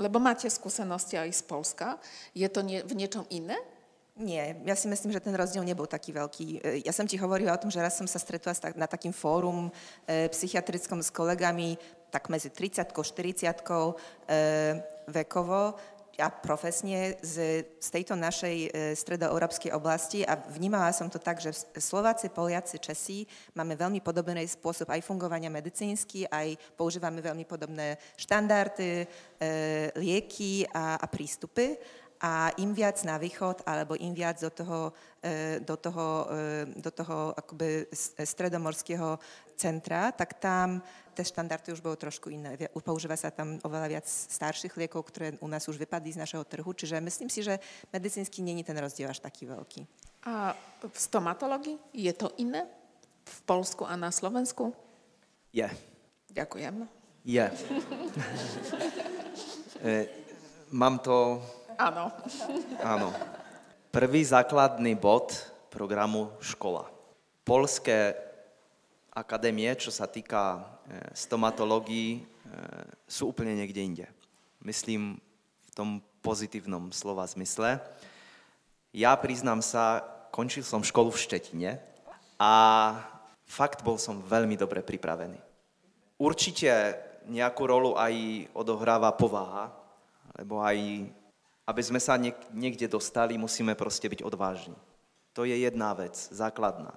[0.00, 1.86] lebo máte skúsenosti aj z Polska.
[2.32, 3.28] Je to nie, v niečom?
[4.18, 6.46] Nie, ja si myslím, že ten rozdiel nebol taký veľký.
[6.58, 9.70] E, ja som ti hovorila o tom, že raz som sa stretla na takým fórum
[10.10, 11.78] e, psychiatrickom s kolegami,
[12.10, 13.94] tak medzi 30 40 e,
[15.06, 15.78] vekovo,
[16.18, 21.54] a profesne z, z tejto našej e, stredoeurópskej oblasti a vnímala som to tak, že
[21.78, 23.22] Slováci, Poliaci, Česi
[23.54, 29.06] máme veľmi podobný spôsob aj fungovania medicínsky, aj používame veľmi podobné štandardy, e,
[29.94, 31.78] lieky a, a prístupy
[32.20, 36.90] a im viac na východ, alebo im viac do toho, e, do toho, e, do
[36.90, 37.86] toho akoby
[38.24, 39.18] stredomorského
[39.54, 40.82] centra, tak tam
[41.14, 42.54] tie štandardy už bolo trošku iné.
[42.78, 46.70] Používa sa tam oveľa viac starších liekov, ktoré u nás už vypadli z našeho trhu,
[46.70, 47.58] čiže myslím si, že
[47.90, 49.82] medicínsky není ten rozdiel až taký veľký.
[50.30, 52.66] A v stomatológii je to iné
[53.26, 54.70] v Polsku a na Slovensku?
[55.50, 55.66] Je.
[56.30, 56.86] Ďakujem.
[57.26, 57.46] Je.
[59.82, 60.06] e,
[60.70, 61.42] mám to...
[61.78, 62.10] Áno.
[62.82, 63.14] Áno.
[63.94, 65.30] Prvý základný bod
[65.70, 66.90] programu škola.
[67.46, 68.18] Polské
[69.14, 72.20] akadémie, čo sa týka e, stomatológii, e,
[73.06, 74.06] sú úplne niekde inde.
[74.58, 75.22] Myslím
[75.62, 75.88] v tom
[76.18, 77.78] pozitívnom slova zmysle.
[78.90, 80.02] Ja priznám sa,
[80.34, 81.70] končil som školu v Štetine
[82.42, 82.52] a
[83.46, 85.38] fakt bol som veľmi dobre pripravený.
[86.18, 86.98] Určite
[87.30, 89.70] nejakú rolu aj odohráva povaha,
[90.34, 91.06] lebo aj
[91.68, 92.16] aby sme sa
[92.56, 94.72] niekde dostali, musíme proste byť odvážni.
[95.36, 96.96] To je jedna vec, základná.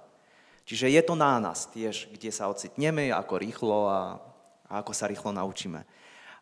[0.64, 4.16] Čiže je to na nás tiež, kde sa ocitneme, ako rýchlo a,
[4.64, 5.84] a ako sa rýchlo naučíme.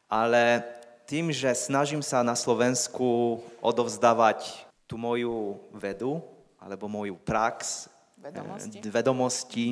[0.07, 0.63] Ale
[1.11, 6.23] tým, že snažím sa na Slovensku odovzdávať tú moju vedu,
[6.63, 9.67] alebo moju prax, vedomosti, eh, vedomosti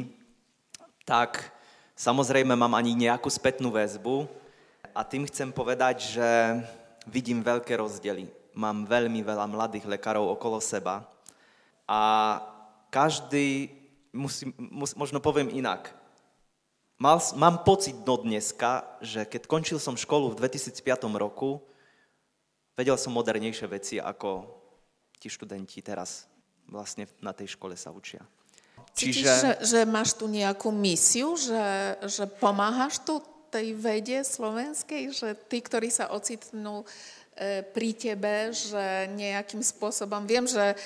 [1.06, 1.54] tak
[1.94, 4.26] samozrejme mám ani nejakú spätnú väzbu
[4.90, 6.28] a tým chcem povedať, že
[7.06, 11.06] vidím veľké rozdiely mám veľmi veľa mladých lekárov okolo seba
[11.86, 12.00] a
[12.90, 13.70] každý,
[14.10, 15.94] musí, mus, možno poviem inak,
[16.98, 20.82] Mal, mám pocit do dneska, že keď končil som školu v 2005
[21.14, 21.62] roku,
[22.74, 24.50] vedel som modernejšie veci, ako
[25.14, 26.26] ti študenti teraz
[26.66, 28.26] vlastne na tej škole sa učia.
[28.98, 29.30] Cítiš, Čiže...
[29.30, 35.62] že, že máš tu nejakú misiu, že, že pomáhaš tu tej vede slovenskej, že tí,
[35.62, 36.82] ktorí sa ocitnú
[37.70, 40.76] pri tebe, že nejakým spôsobom, viem, že e,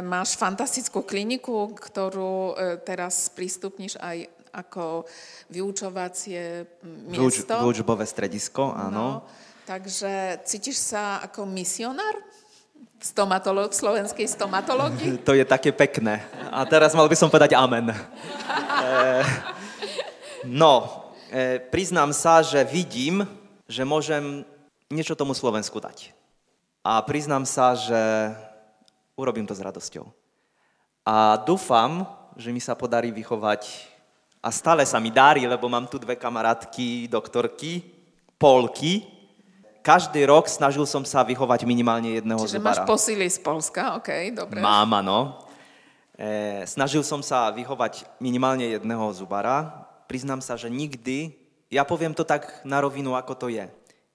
[0.00, 4.24] máš fantastickú kliniku, ktorú e, teraz prístupníš aj
[4.56, 5.04] ako
[5.52, 6.64] vyučovacie
[7.12, 7.60] miesto.
[7.60, 8.88] Vyučbové stredisko, áno.
[8.88, 9.08] No,
[9.68, 12.24] takže cítiš sa ako misionár?
[12.96, 15.20] Stomatolog, slovenskej stomatológii?
[15.28, 16.24] To je také pekné.
[16.48, 17.92] A teraz mal by som povedať amen.
[20.48, 21.04] no,
[21.68, 23.28] priznám sa, že vidím,
[23.68, 24.48] že môžem
[24.90, 26.14] niečo tomu Slovensku dať.
[26.86, 27.98] A priznám sa, že
[29.18, 30.06] urobím to s radosťou.
[31.06, 32.06] A dúfam,
[32.38, 33.94] že mi sa podarí vychovať,
[34.46, 37.82] a stále sa mi darí, lebo mám tu dve kamarátky, doktorky,
[38.38, 39.02] polky.
[39.82, 42.70] Každý rok snažil som sa vychovať minimálne jedného Čiže zubara.
[42.70, 44.62] máš posily z Polska, ok, dobre.
[44.62, 45.42] Mám, áno.
[46.14, 49.86] E, snažil som sa vychovať minimálne jedného zubara.
[50.06, 51.34] Priznám sa, že nikdy,
[51.66, 53.66] ja poviem to tak na rovinu, ako to je.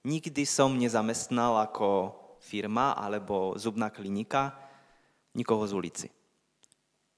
[0.02, 4.58] Nikdy som nezamestnal ako firma alebo zubná klinika
[5.38, 6.08] nikoho z ulici.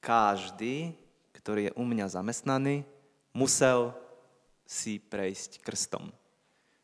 [0.03, 0.91] Každý,
[1.31, 2.83] ktorý je u mňa zamestnaný,
[3.31, 3.95] musel
[4.67, 6.11] si prejsť krstom.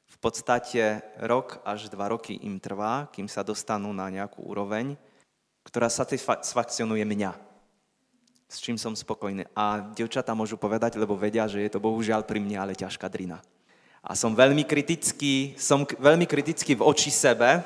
[0.09, 4.95] V podstate rok až dva roky im trvá, kým sa dostanú na nejakú úroveň,
[5.67, 7.35] ktorá satisfakcionuje mňa.
[8.47, 9.51] S čím som spokojný.
[9.51, 13.43] A devčatá môžu povedať, lebo vedia, že je to bohužiaľ pri mne ale ťažká drina
[14.09, 17.61] a som veľmi kritický, som veľmi kritický v oči sebe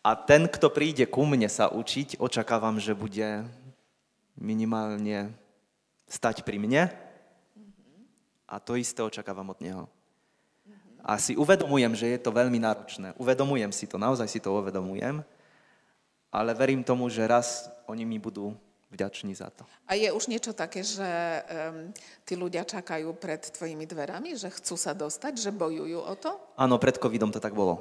[0.00, 3.44] a ten, kto príde ku mne sa učiť, očakávam, že bude
[4.40, 5.36] minimálne
[6.08, 6.88] stať pri mne
[8.48, 9.84] a to isté očakávam od neho.
[11.04, 13.12] A si uvedomujem, že je to veľmi náročné.
[13.20, 15.20] Uvedomujem si to, naozaj si to uvedomujem,
[16.32, 18.56] ale verím tomu, že raz oni mi budú
[18.90, 19.64] vďační za to.
[19.86, 21.94] A je už niečo také, že um,
[22.26, 26.34] tí ľudia čakajú pred tvojimi dverami, že chcú sa dostať, že bojujú o to?
[26.58, 27.78] Áno, pred covidom to tak bolo.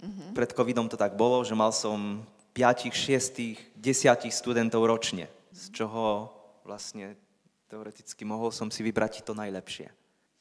[0.00, 0.32] Uh-huh.
[0.32, 2.24] Pred covidom to tak bolo, že mal som
[2.56, 6.32] 5, 6, 10 študentov ročne, z čoho
[6.64, 7.14] vlastne
[7.68, 9.92] teoreticky mohol som si vybrať to najlepšie.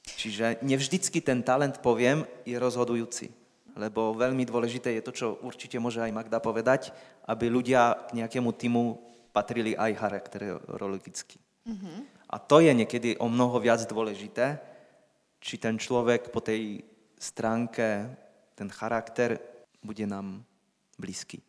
[0.07, 3.27] Čiže nevždycky ten talent, poviem, je rozhodujúci.
[3.77, 6.89] Lebo veľmi dôležité je to, čo určite môže aj Magda povedať,
[7.29, 9.06] aby ľudia k nejakému týmu
[9.37, 11.37] patrili aj charakterologicky.
[11.69, 11.97] Mm-hmm.
[12.33, 14.57] A to je niekedy o mnoho viac dôležité,
[15.37, 16.81] či ten človek po tej
[17.21, 18.09] stránke,
[18.57, 19.37] ten charakter
[19.85, 20.41] bude nám
[20.97, 21.45] blízky.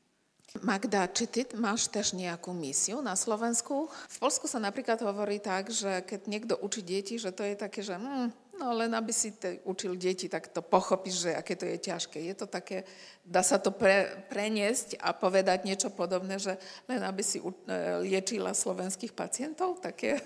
[0.64, 3.88] Magda, či ty máš tež nejakú misiu na Slovensku?
[3.88, 7.84] V Polsku sa napríklad hovorí tak, že keď niekto učí deti, že to je také,
[7.84, 11.64] že hm, no len aby si te, učil deti, tak to pochopíš, že aké to
[11.64, 12.18] je ťažké.
[12.18, 12.82] Je to také,
[13.22, 16.58] dá sa to pre, preniesť a povedať niečo podobné, že
[16.90, 20.18] len aby si u, e, liečila slovenských pacientov, také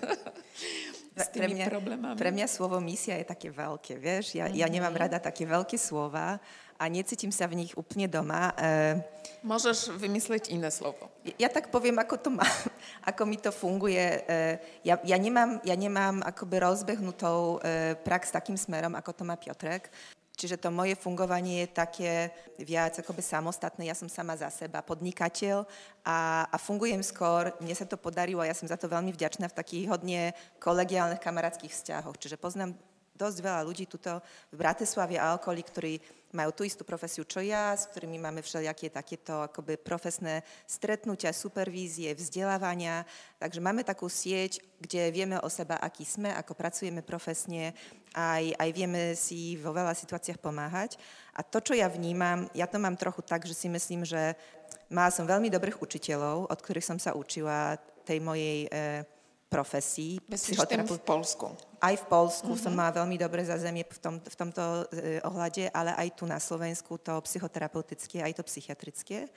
[1.13, 2.17] s tými pre mňa, problémami.
[2.17, 4.33] Pre mňa slovo misia je také veľké, vieš?
[4.33, 6.41] Ja, ja nemám rada také veľké slova
[6.77, 8.51] a necítim sa v nich úplne doma.
[8.57, 8.97] E,
[9.45, 11.13] Môžeš vymyslieť iné slovo.
[11.21, 12.47] Ja, ja tak poviem, ako, to má,
[13.09, 14.25] ako mi to funguje.
[14.25, 14.41] E,
[14.81, 19.93] ja, ja, nemám, ja nemám akoby rozbehnutou e, prax takým smerom, ako to má Piotrek.
[20.33, 22.11] Čiže to moje fungovanie je také
[22.57, 23.85] viac akoby samostatné.
[23.85, 25.61] Ja som sama za seba podnikateľ
[26.01, 27.53] a, a fungujem skôr.
[27.61, 31.21] Mne sa to podarilo a ja som za to veľmi vďačná v takých hodne kolegiálnych
[31.21, 32.17] kamarátskych vzťahoch.
[32.17, 32.73] Čiže poznám
[33.13, 35.93] dosť veľa ľudí tuto v Bratislave a okolí, ktorí
[36.33, 42.09] majú tú istú profesiu, čo ja, s ktorými máme všelijaké takéto akoby profesné stretnutia, supervízie,
[42.17, 43.05] vzdelávania.
[43.37, 47.77] Takže máme takú sieť, kde vieme o seba, aký sme, ako pracujeme profesne,
[48.17, 50.97] aj, aj vieme si vo veľa situáciách pomáhať.
[51.37, 54.33] A to, čo ja vnímam, ja to mám trochu tak, že si myslím, že
[54.89, 59.05] mala som veľmi dobrých učiteľov, od ktorých som sa učila tej mojej e,
[59.53, 60.17] profesii.
[60.25, 61.53] Myslíš tým v Polsku?
[61.83, 62.63] Aj v Polsku uh-huh.
[62.63, 66.39] som mala veľmi dobré zazemie v, tom, v tomto e, ohľade, ale aj tu na
[66.39, 69.27] Slovensku to psychoterapeutické, aj to psychiatrické.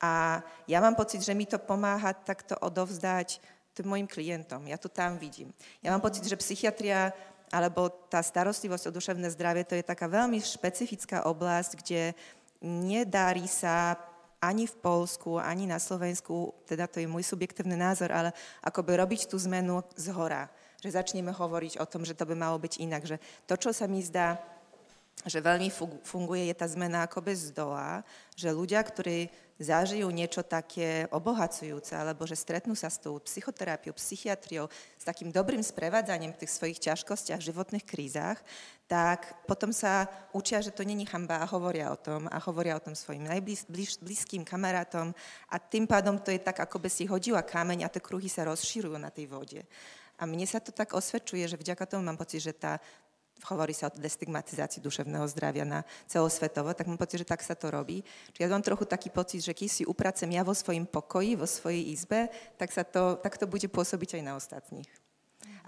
[0.00, 3.36] A ja mám pocit, že mi to pomáha takto odovzdať
[3.76, 4.64] tým mojim klientom.
[4.64, 5.52] Ja to tam vidím.
[5.84, 7.12] Ja mám pocit, že psychiatria
[7.52, 12.14] alebo tá starostlivosť o duševné zdravie, to je taká veľmi špecifická oblasť, kde
[12.62, 13.98] nedarí sa
[14.40, 18.32] ani v Polsku, ani na Slovensku, teda to je môj subjektívny názor, ale
[18.64, 20.48] akoby robiť tú zmenu z hora.
[20.80, 23.04] Že začneme hovoriť o tom, že to by malo byť inak.
[23.04, 24.40] Že to, čo sa mi zdá,
[25.28, 25.68] že veľmi
[26.00, 28.00] funguje, je tá zmena ako bez dola,
[28.32, 29.28] že ľudia, ktorí
[29.60, 35.60] zažijú niečo také obohacujúce, alebo že stretnú sa s tou psychoterapiou, psychiatriou, s takým dobrým
[35.60, 38.40] sprevádzaním v tých svojich ťažkostiach, životných krízach,
[38.88, 42.82] tak potom sa učia, že to není chamba a hovoria o tom a hovoria o
[42.82, 45.12] tom svojim najblízkým kamarátom
[45.52, 48.48] a tým pádom to je tak, ako by si hodila kameň a tie kruhy sa
[48.48, 49.60] rozširujú na tej vode.
[50.20, 52.76] A mne sa to tak osvedčuje, že vďaka tomu mám pocit, že tá
[53.48, 57.72] hovorí sa o destigmatizácii duševného zdravia na celosvetovo, tak mám pocit, že tak sa to
[57.72, 58.04] robí.
[58.36, 61.48] Čiže ja mám trochu taký pocit, že keď si upracem ja vo svojom pokoji, vo
[61.48, 62.28] svojej izbe,
[62.60, 64.90] tak, to, tak to bude pôsobiť aj na ostatných.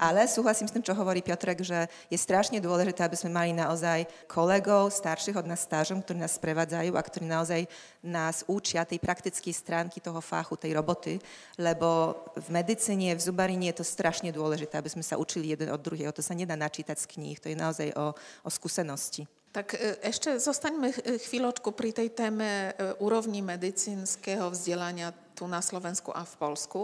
[0.03, 4.03] Ale súhlasím s tým, čo hovorí Piotrek, že je strašne dôležité, aby sme mali naozaj
[4.27, 7.71] kolegov, starších od nás stážom, ktorí nás sprevádzajú a ktorí naozaj
[8.03, 11.23] nás učia tej praktickej stránky toho fáchu, tej roboty,
[11.55, 15.79] lebo v medicíne, v zubarine je to strašne dôležité, aby sme sa učili jeden od
[15.79, 16.11] druhého.
[16.11, 18.11] To sa nedá načítať z kníh, to je naozaj o,
[18.43, 19.31] o skúsenosti.
[19.55, 20.91] Tak e, ešte zostaňme
[21.23, 26.81] chvíľočku pri tej téme e, úrovni medicínskeho vzdelania tu na Slovensku a v Polsku.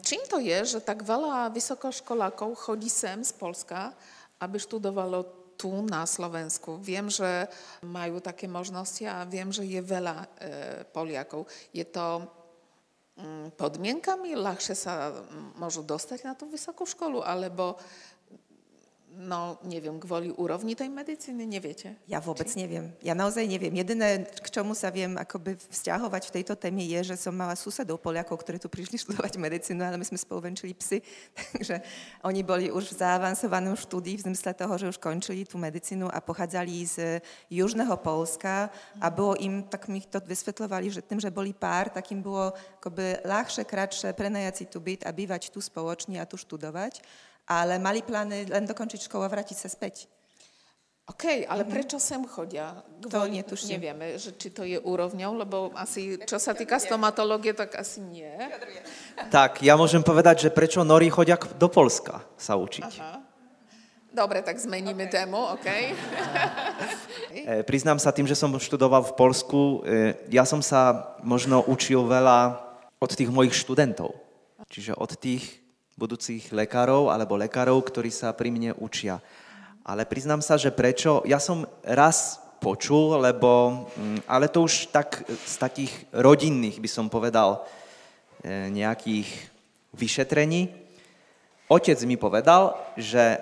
[0.00, 3.92] Čím to je, že tak veľa vysokoškolákov chodí sem z Polska,
[4.40, 6.80] aby študovalo tu na Slovensku.
[6.80, 7.44] Viem, že
[7.84, 10.26] majú také možnosti a viem, že je veľa e,
[10.88, 11.44] Poliakov.
[11.76, 12.24] Je to
[13.20, 14.32] mm, podmienkami?
[14.40, 15.12] Ľahšie sa
[15.60, 17.20] môžu dostať na tú vysokú školu?
[17.20, 17.76] Alebo
[19.10, 21.98] No, neviem, kvôli úrovni tej medicíny, neviete?
[22.06, 22.62] Ja vôbec Či?
[22.62, 22.94] neviem.
[23.02, 23.74] Ja naozaj neviem.
[23.74, 27.98] Jediné, k čomu sa viem akoby vzťahovať v tejto téme je, že som mala susedov
[27.98, 31.02] Poliakov, ktorí tu prišli študovať medicínu, ale my sme spolu venčili psy,
[31.58, 31.82] takže
[32.22, 36.22] oni boli už v zaavansovanom štúdii v zmysle toho, že už končili tú medicínu a
[36.22, 37.18] pochádzali z
[37.50, 38.70] južného Polska
[39.02, 42.54] a bolo im, tak mi to vysvetľovali, že tým, že boli pár, tak im bolo
[42.78, 47.02] akoby ľahšie, kratšie prenajať si tu byt a bývať tu spoločne a tu študovať
[47.50, 50.06] ale mali plány len dokončiť školu a vrátiť sa späť.
[51.10, 51.74] OK, ale mm-hmm.
[51.74, 52.86] prečo sem chodia?
[53.02, 53.82] Kvôli, to netuším.
[53.82, 58.30] Nevieme, že či to je úrovňou, lebo asi, čo sa týka stomatológie, tak asi nie.
[59.34, 62.92] Tak, ja môžem povedať, že prečo Nori chodia do Polska sa učiť.
[63.02, 63.26] Aha.
[64.10, 65.14] Dobre, tak zmeníme okay.
[65.22, 65.66] tému, OK?
[67.30, 72.06] e, priznám sa tým, že som študoval v Polsku, e, ja som sa možno učil
[72.06, 72.58] veľa
[72.98, 74.14] od tých mojich študentov.
[74.66, 75.59] Čiže od tých,
[76.00, 79.20] budúcich lekárov alebo lekárov, ktorí sa pri mne učia.
[79.84, 85.24] Ale priznám sa, že prečo, ja som raz počul, lebo, mm, ale to už tak
[85.28, 87.64] z takých rodinných, by som povedal,
[88.44, 89.28] e, nejakých
[89.96, 90.68] vyšetrení.
[91.68, 93.40] Otec mi povedal, že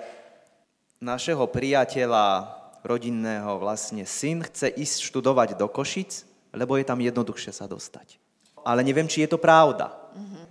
[1.03, 6.23] našeho priateľa rodinného vlastne syn chce ísť študovať do Košic,
[6.55, 8.15] lebo je tam jednoduchšie sa dostať.
[8.63, 9.98] Ale neviem, či je to pravda.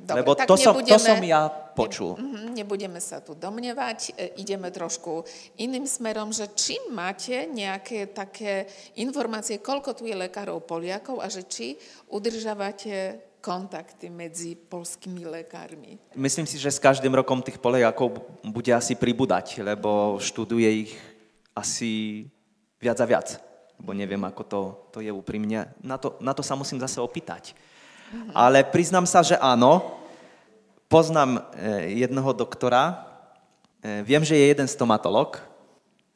[0.08, 2.16] Dobre, Lebo to, som, to som ja počul.
[2.16, 5.20] Ne, mhm, nebudeme sa tu domnievať, e, ideme trošku
[5.60, 8.64] iným smerom, že či máte nejaké také
[8.96, 11.76] informácie, koľko tu je lekárov Poliakov a že či
[12.08, 16.00] udržávate kontakty medzi polskými lekármi?
[16.16, 18.16] Myslím si, že s každým rokom tých Poliakov
[18.48, 20.92] bude asi pribúdať, lebo študuje ich
[21.52, 22.24] asi
[22.80, 23.28] viac a viac.
[23.76, 25.70] Bo neviem, ako to, to je úprimne.
[25.84, 27.52] Na to, na to sa musím zase opýtať.
[28.08, 28.32] Mm-hmm.
[28.34, 29.97] Ale priznám sa, že áno,
[30.88, 33.04] Poznám e, jednoho doktora,
[33.84, 35.36] e, viem, že je jeden stomatolog.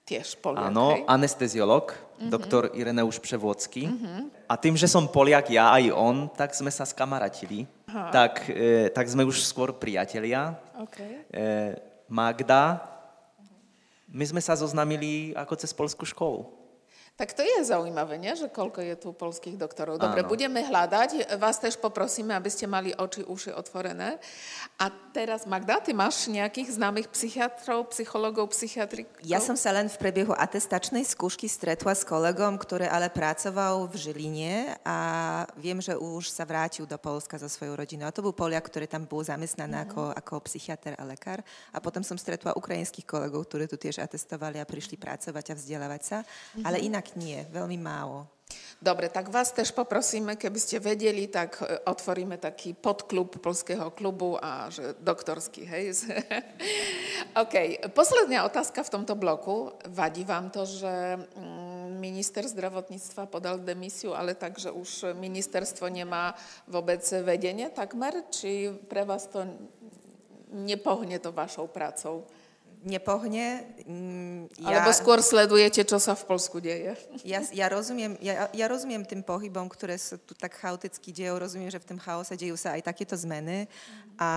[0.08, 1.04] Tiež Poliak, Áno, hej?
[1.04, 2.30] anesteziolog, mm-hmm.
[2.32, 3.92] doktor Ireneusz Převodský.
[3.92, 4.20] Mm-hmm.
[4.48, 7.68] A tým, že som Poliak, ja aj on, tak sme sa skamaratili.
[7.92, 10.56] Tak, e, tak sme už skôr priatelia.
[10.88, 11.20] Okay.
[11.28, 11.76] E,
[12.08, 12.80] Magda,
[14.08, 16.48] my sme sa zoznamili ako cez polskú školu.
[17.12, 18.32] Tak to je zaujímavé, nie?
[18.32, 20.00] že koľko je tu polských doktorov.
[20.00, 20.32] Dobre, Áno.
[20.32, 21.36] budeme hľadať.
[21.36, 24.16] Vás tež poprosíme, aby ste mali oči, uši otvorené.
[24.80, 29.20] A teraz, Magda, ty máš nejakých známych psychiatrov, psychologov, psychiatrikov?
[29.22, 33.94] Ja som sa len v priebehu atestačnej skúšky stretla s kolegom, ktorý ale pracoval v
[34.02, 34.98] Žiline a
[35.60, 38.08] viem, že už sa vrátil do Polska so svojou rodinou.
[38.08, 39.92] A to bol Poliak, ktorý tam bol zamestnaný mm-hmm.
[39.92, 41.44] ako, ako psychiatr a lekár.
[41.70, 46.02] A potom som stretla ukrajinských kolegov, ktorí tu tiež atestovali a prišli pracovať a vzdelávať
[46.02, 46.18] sa.
[46.24, 46.64] Mm-hmm.
[46.66, 48.30] Ale inak inak nie, veľmi málo.
[48.82, 54.38] Dobre, tak vás tež poprosíme, keby ste vedeli, tak e, otvoríme taký podklub Polského klubu
[54.42, 55.94] a že doktorský, hej?
[57.42, 59.70] OK, posledná otázka v tomto bloku.
[59.86, 66.34] Vadí vám to, že mm, minister zdravotníctva podal demisiu, ale tak, že už ministerstvo nemá
[66.66, 68.26] vôbec vedenie takmer?
[68.34, 69.46] Či pre vás to
[70.50, 72.26] nepohne to vašou prácou?
[72.82, 73.62] Nepohne.
[73.86, 76.98] Mm, ja, Alebo skôr sledujete, čo sa v Polsku deje.
[77.22, 81.38] Ja, ja, rozumiem, ja, ja rozumiem tým pohybom, ktoré sa tu tak chaoticky dejú.
[81.38, 83.70] Rozumiem, že v tom chaose dejú sa aj takéto zmeny
[84.18, 84.32] a,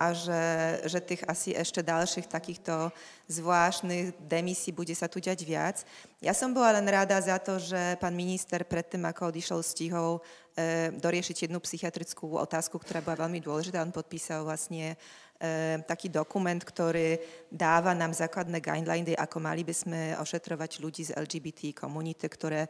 [0.00, 0.42] a že,
[0.88, 2.90] že tých asi ešte ďalších takýchto
[3.30, 5.76] zvláštnych demisí bude sa tu ďať viac.
[6.18, 10.18] Ja som bola len rada za to, že pán minister predtým, ako odišiel, stihol
[10.58, 13.80] e, doriešiť jednu psychiatrickú otázku, ktorá bola veľmi dôležitá.
[13.80, 14.98] On podpísal vlastne
[15.40, 17.16] Ehm, taký dokument, ktorý
[17.48, 22.68] dáva nám základné guideliny, ako mali by sme ošetrovať ľudí z LGBT komunity, ktoré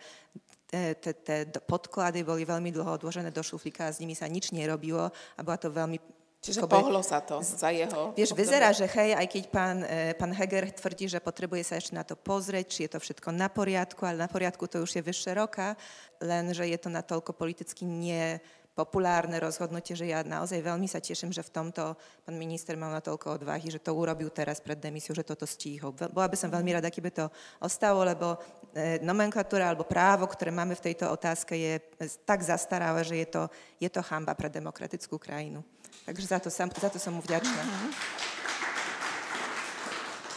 [0.70, 5.40] tie podklady boli veľmi dlho odložené do šuflíka a s nimi sa nič nerobilo a
[5.42, 5.98] bola to veľmi
[6.40, 8.16] Čiže Kobe, pohlo sa to za jeho...
[8.16, 8.48] Vieš, obdobie.
[8.48, 12.00] vyzerá, že hej, aj keď pán, e, pán Heger tvrdí, že potrebuje sa ešte na
[12.00, 15.36] to pozrieť, či je to všetko na poriadku, ale na poriadku to už je vyššie
[15.36, 15.76] roka,
[16.16, 18.40] len že je to natoľko politicky nie,
[18.80, 21.92] populárne rozhodnutie, že ja naozaj veľmi sa teším, že v tomto
[22.24, 25.92] pán minister mal na toľko odvahy, že to urobil teraz pred demisiou, že toto stíhol.
[25.92, 27.28] Bola by som veľmi rada, keby to
[27.60, 28.40] ostalo, lebo
[28.72, 31.76] e, nomenklatúra alebo právo, ktoré máme v tejto otázke, je
[32.24, 33.42] tak zastaralé, že je to,
[33.76, 35.60] je to chamba pre demokratickú krajinu.
[36.08, 37.62] Takže za to, sam, za to som mu vďačná.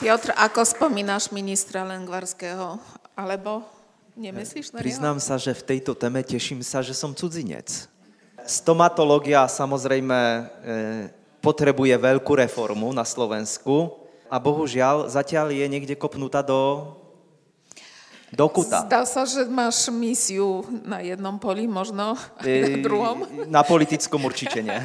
[0.03, 2.75] Piotr, ako spomínaš ministra Lengvarského?
[3.15, 3.63] Alebo
[4.17, 7.92] nemyslíš na Priznám sa, že v tejto téme teším sa, že som cudzinec.
[8.43, 10.41] Stomatológia samozrejme e,
[11.43, 16.95] potrebuje veľkú reformu na Slovensku a bohužiaľ zatiaľ je niekde kopnutá do,
[18.31, 18.83] do kuta.
[18.87, 23.17] Zdá sa, že máš misiu na jednom poli, možno e, na druhom.
[23.47, 24.79] Na politickom určite nie.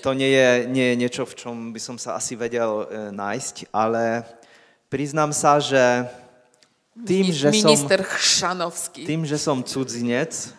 [0.00, 3.68] To nie je, nie je niečo, v čom by som sa asi vedel e, nájsť,
[3.68, 4.24] ale
[4.88, 6.08] priznám sa, že
[7.04, 9.04] tým, že Minister som, Chšanovský.
[9.04, 10.56] Tým, že som cudzinec,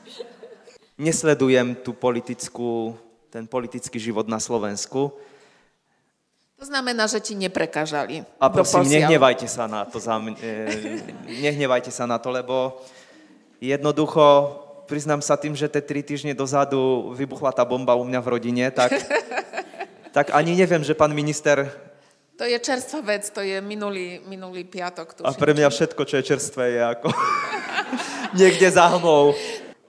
[0.97, 2.97] nesledujem tú politickú,
[3.29, 5.13] ten politický život na Slovensku.
[6.57, 8.25] To znamená, že ti neprekážali.
[8.41, 10.97] A prosím, nehnevajte sa na to, za, e,
[11.29, 12.81] nehnevajte sa na to, lebo
[13.61, 14.57] jednoducho,
[14.89, 18.65] priznám sa tým, že tie tri týždne dozadu vybuchla tá bomba u mňa v rodine,
[18.73, 18.89] tak,
[20.17, 21.69] tak ani neviem, že pán minister...
[22.41, 25.13] To je čerstvá vec, to je minulý, minulý piatok.
[25.13, 25.29] Tuším.
[25.29, 27.09] A pre mňa všetko, čo je čerstvé, je ako
[28.41, 29.33] niekde za hmou.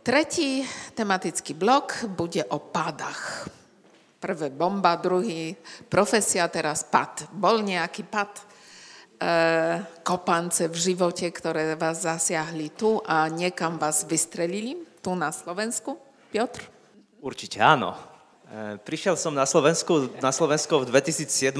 [0.00, 0.64] Tretí
[0.98, 3.46] tematický blok bude o pádach.
[4.18, 5.54] Prvé bomba, druhý
[5.86, 7.30] profesia, teraz pad.
[7.30, 8.42] Bol nejaký pad, e,
[10.02, 15.94] kopance v živote, ktoré vás zasiahli tu a niekam vás vystrelili, tu na Slovensku?
[16.34, 16.66] Piotr?
[17.22, 17.94] Určite áno.
[18.50, 21.54] E, prišiel som na Slovensku, na Slovensko v 2007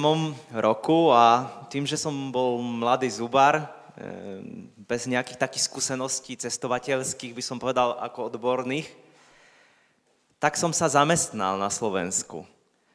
[0.51, 7.43] roku a tým, že som bol mladý zubar, Ehm, bez nejakých takých skúseností cestovateľských, by
[7.43, 8.86] som povedal, ako odborných,
[10.39, 12.47] tak som sa zamestnal na Slovensku.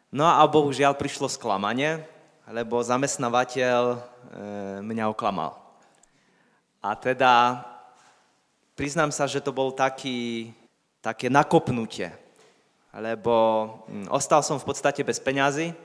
[0.08, 2.00] No a bohužiaľ prišlo sklamanie,
[2.48, 4.00] lebo zamestnávateľ ehm,
[4.88, 5.60] mňa oklamal.
[6.80, 7.64] A teda
[8.80, 10.52] priznám sa, že to bol taký,
[11.04, 12.16] také nakopnutie,
[12.96, 13.36] lebo
[13.92, 15.76] hm, ostal som v podstate bez peňazí.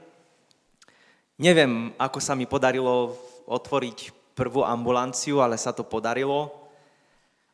[1.39, 3.19] Neviem, ako sa mi podarilo
[3.51, 6.55] otvoriť prvú ambulanciu, ale sa to podarilo.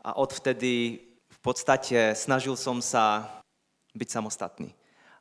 [0.04, 3.24] A odvtedy v podstate snažil som sa
[3.94, 4.74] byť samostatný.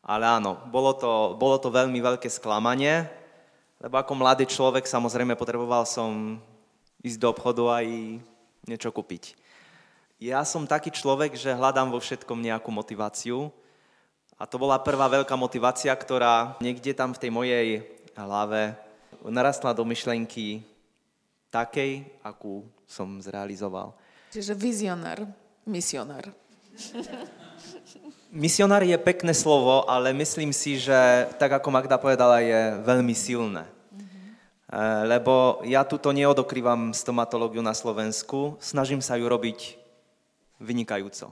[0.03, 3.07] Ale áno, bolo to, bolo to veľmi veľké sklamanie,
[3.79, 6.41] lebo ako mladý človek samozrejme potreboval som
[6.99, 7.77] ísť do obchodu a
[8.67, 9.39] niečo kúpiť.
[10.19, 13.51] Ja som taký človek, že hľadám vo všetkom nejakú motiváciu.
[14.39, 17.67] A to bola prvá veľká motivácia, ktorá niekde tam v tej mojej
[18.15, 18.75] hlave
[19.23, 20.63] narastla do myšlenky
[21.51, 23.95] takej, akú som zrealizoval.
[24.31, 25.27] Čiže vizionár,
[25.67, 26.31] misionár.
[28.33, 33.69] Misionár je pekné slovo, ale myslím si, že tak ako Magda povedala, je veľmi silné.
[33.69, 34.25] Mm-hmm.
[35.05, 39.77] Lebo ja tuto neodokrývam stomatológiu na Slovensku, snažím sa ju robiť
[40.57, 41.29] vynikajúco.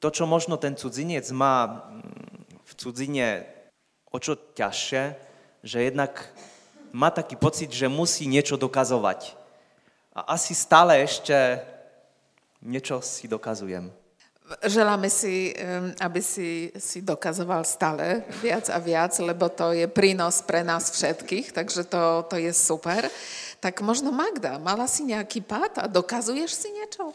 [0.00, 3.44] To, čo možno ten cudzinec má mm, v cudzine
[4.08, 5.02] o čo ťažšie,
[5.60, 6.24] že jednak
[6.88, 9.36] má taký pocit, že musí niečo dokazovať
[10.16, 11.60] a asi stále ešte
[12.64, 13.99] niečo si dokazujem.
[14.58, 15.54] Želáme si,
[16.02, 21.54] aby si, si dokazoval stále viac a viac, lebo to je prínos pre nás všetkých,
[21.54, 23.06] takže to, to je super.
[23.62, 27.14] Tak možno Magda, mala si nejaký pád a dokazuješ si niečo?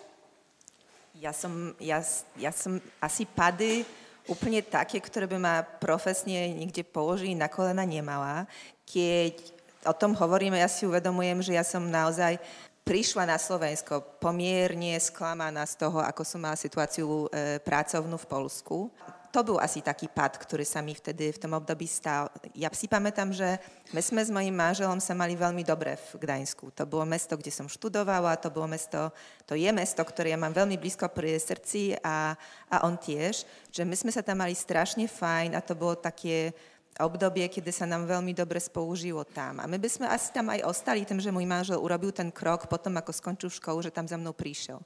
[1.20, 2.00] Ja som, ja,
[2.40, 3.84] ja som asi pady
[4.32, 8.48] úplne také, ktoré by ma profesne niekde položili na kolena nemala.
[8.88, 9.56] Keď
[9.86, 12.40] o tom hovoríme, ja si uvedomujem, že ja som naozaj
[12.86, 18.94] prišla na Slovensko pomierne sklamaná z toho, ako som mala situáciu e, pracovnú v Polsku
[19.36, 22.32] to bol asi taký pad, ktorý sa mi vtedy v tom období stal.
[22.56, 23.60] Ja si pamätám, že
[23.92, 26.72] my sme s mojím manželom sa mali veľmi dobre v Gdaňsku.
[26.72, 29.12] To bolo mesto, kde som študovala, to bolo mesto,
[29.44, 32.32] to je mesto, ktoré ja mám veľmi blízko pri srdci a,
[32.72, 33.44] a on tiež.
[33.76, 36.56] Že my sme sa tam mali strašne fajn a to bolo také,
[36.96, 39.60] obdobie, kedy sa nám veľmi dobre spolužilo tam.
[39.60, 42.72] A my by sme asi tam aj ostali tým, že môj manžel urobil ten krok
[42.72, 44.80] potom, ako skončil školu, že tam za mnou prišiel.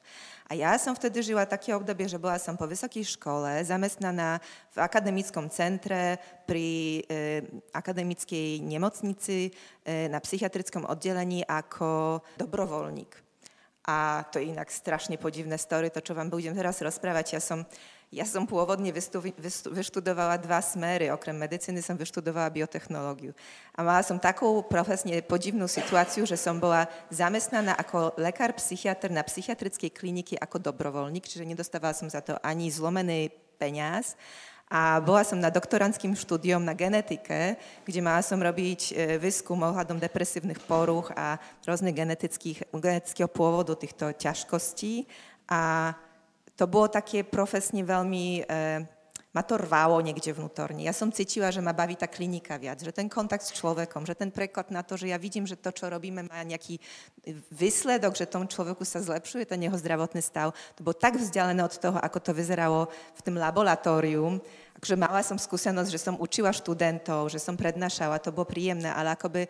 [0.49, 4.41] A ja som vtedy žila také obdobie, že bola som po vysokej škole, zamestnaná
[4.74, 6.18] v akademickom centre
[6.49, 7.45] pri e,
[7.78, 9.53] akademickej nemocnici
[9.86, 13.30] e, na psychiatrickom oddelení ako dobrovoľník.
[13.89, 17.38] A to je inak strašne podivné story, to, čo vám budem teraz rozprávať.
[17.38, 17.66] Ja som
[18.10, 18.89] ja som pôvodne
[19.70, 21.14] vyštudovala dva smery.
[21.14, 23.38] Okrem medicíny som vyštudovala biotechnológiu.
[23.78, 29.93] A mala som takú profesne podivnú situáciu, že som bola zamestnaná ako lekár-psychiatr na psychiatrickej
[29.93, 33.30] kliniky ako dobrovoľník, čiže nedostávala som za to ani zlomený
[33.62, 34.18] peniaz.
[34.70, 39.97] A bola som na doktorantským štúdiom na genetike, kde mala som robiť e, výskum ohľadom
[39.97, 45.10] depresívnych poruch a rôznych genetického pôvodu týchto ťažkostí.
[45.49, 45.93] A
[46.60, 48.84] to bolo také profesne veľmi, e,
[49.32, 50.84] ma to rvalo niekde vnútorne.
[50.84, 54.12] Ja som cítila, že ma baví tá klinika viac, že ten kontakt s človekom, že
[54.12, 56.76] ten preklad na to, že ja vidím, že to, čo robíme, má nejaký
[57.47, 60.51] výsledok, že tomu človeku sa zlepšuje ten jeho zdravotný stav.
[60.76, 64.43] To bolo tak vzdialené od toho, ako to vyzeralo v tom laboratóriu.
[64.84, 69.16] Takže mala som skúsenosť, že som učila študentov, že som prednášala, to bolo príjemné, ale
[69.16, 69.47] akoby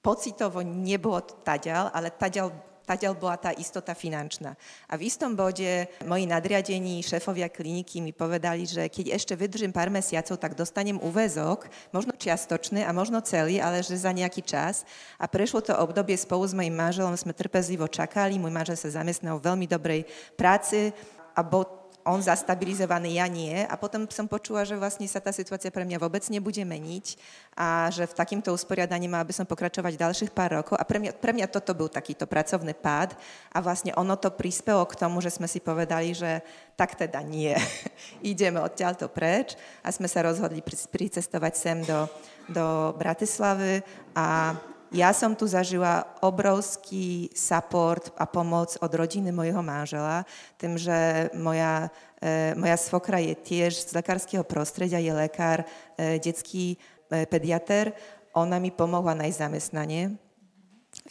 [0.00, 2.54] pocitovo nebolo taďal, ale taďal
[2.86, 4.54] Tadiaľ bola tá istota finančná.
[4.86, 9.90] A v istom bode moji nadriadení, šéfovia kliniky mi povedali, že keď ešte vydržím pár
[9.90, 14.86] mesiacov, tak dostanem úvezok, možno čiastočný a možno celý, ale že za nejaký čas.
[15.18, 19.42] A prešlo to obdobie spolu s mojim manželom, sme trpezlivo čakali, môj manžel sa zamestnal
[19.42, 20.06] v veľmi dobrej
[20.38, 20.94] práci
[21.36, 21.75] a bol
[22.06, 23.66] on zastabilizovaný, ja nie.
[23.66, 27.18] A potom som počula, že vlastne sa tá situácia pre mňa vôbec nebude meniť
[27.58, 30.78] a že v takýmto usporiadaní mala by som pokračovať ďalších pár rokov.
[30.78, 33.18] A pre mňa, pre mňa toto bol takýto pracovný pád
[33.50, 36.46] a vlastne ono to prispelo k tomu, že sme si povedali, že
[36.78, 37.58] tak teda nie.
[38.22, 42.06] Ideme odtiaľto preč a sme sa rozhodli pricestovať sem do,
[42.46, 43.82] do Bratislavy
[44.14, 44.54] a
[44.96, 50.24] ja som tu zažila obrovský support a pomoc od rodiny mojho manžela,
[50.56, 55.68] tým, že moja, e, moja svokra je tiež z lekárskeho prostredia, je lekár,
[56.00, 56.80] e, detský
[57.12, 57.92] e.
[58.32, 60.16] Ona mi pomohla nájsť zamestnanie,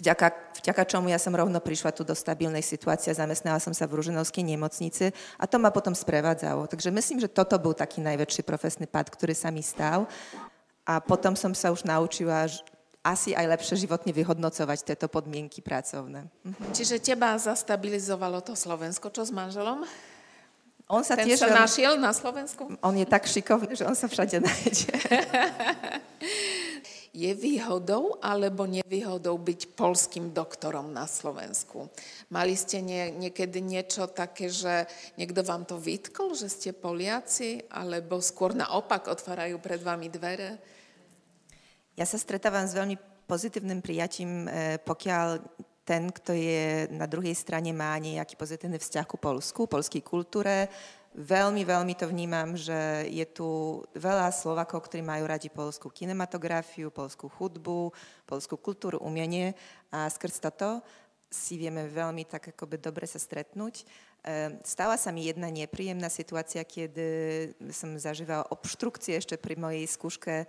[0.02, 0.28] vďaka,
[0.66, 4.42] vďaka čomu ja som rovno prišla tu do stabilnej situácie, zamestnala som sa v Ruženovskej
[4.42, 6.66] nemocnici a to ma potom sprevádzalo.
[6.66, 10.10] Takže myslím, že toto bol taký najväčší profesný pad, ktorý sa mi stal.
[10.86, 12.46] A potom som sa už naučila
[13.06, 16.26] asi aj lepšie životne vyhodnocovať tieto podmienky pracovné.
[16.42, 16.74] Mhm.
[16.74, 19.14] Čiže teba zastabilizovalo to Slovensko.
[19.14, 19.86] Čo s manželom?
[20.86, 22.78] On sa Ten tiež sa našiel na Slovensku?
[22.82, 24.94] On je tak šikovný, že on sa všade nájde.
[27.16, 31.90] je výhodou alebo nevýhodou byť polským doktorom na Slovensku?
[32.30, 34.86] Mali ste nie, niekedy niečo také, že
[35.18, 40.62] niekto vám to vytkol, že ste Poliaci, alebo skôr naopak otvárajú pred vami dvere?
[41.96, 45.40] Ja sa stretávam s veľmi pozitívnym prijatím, e, pokiaľ
[45.88, 50.68] ten, kto je na druhej strane, má nejaký pozitívny vzťah ku Polsku, polskej kultúre.
[51.16, 57.32] Veľmi, veľmi to vnímam, že je tu veľa Slovakov, ktorí majú radi polskú kinematografiu, polskú
[57.32, 57.96] hudbu,
[58.28, 59.56] polskú kultúru, umenie
[59.88, 60.84] a skrz toto
[61.32, 63.88] si vieme veľmi tak akoby dobre sa stretnúť.
[64.26, 66.92] Ehm, stala sa mi jedna nepríjemná situácia, keď
[67.70, 70.46] som zažívala obštrukcie ešte pri mojej skúške e,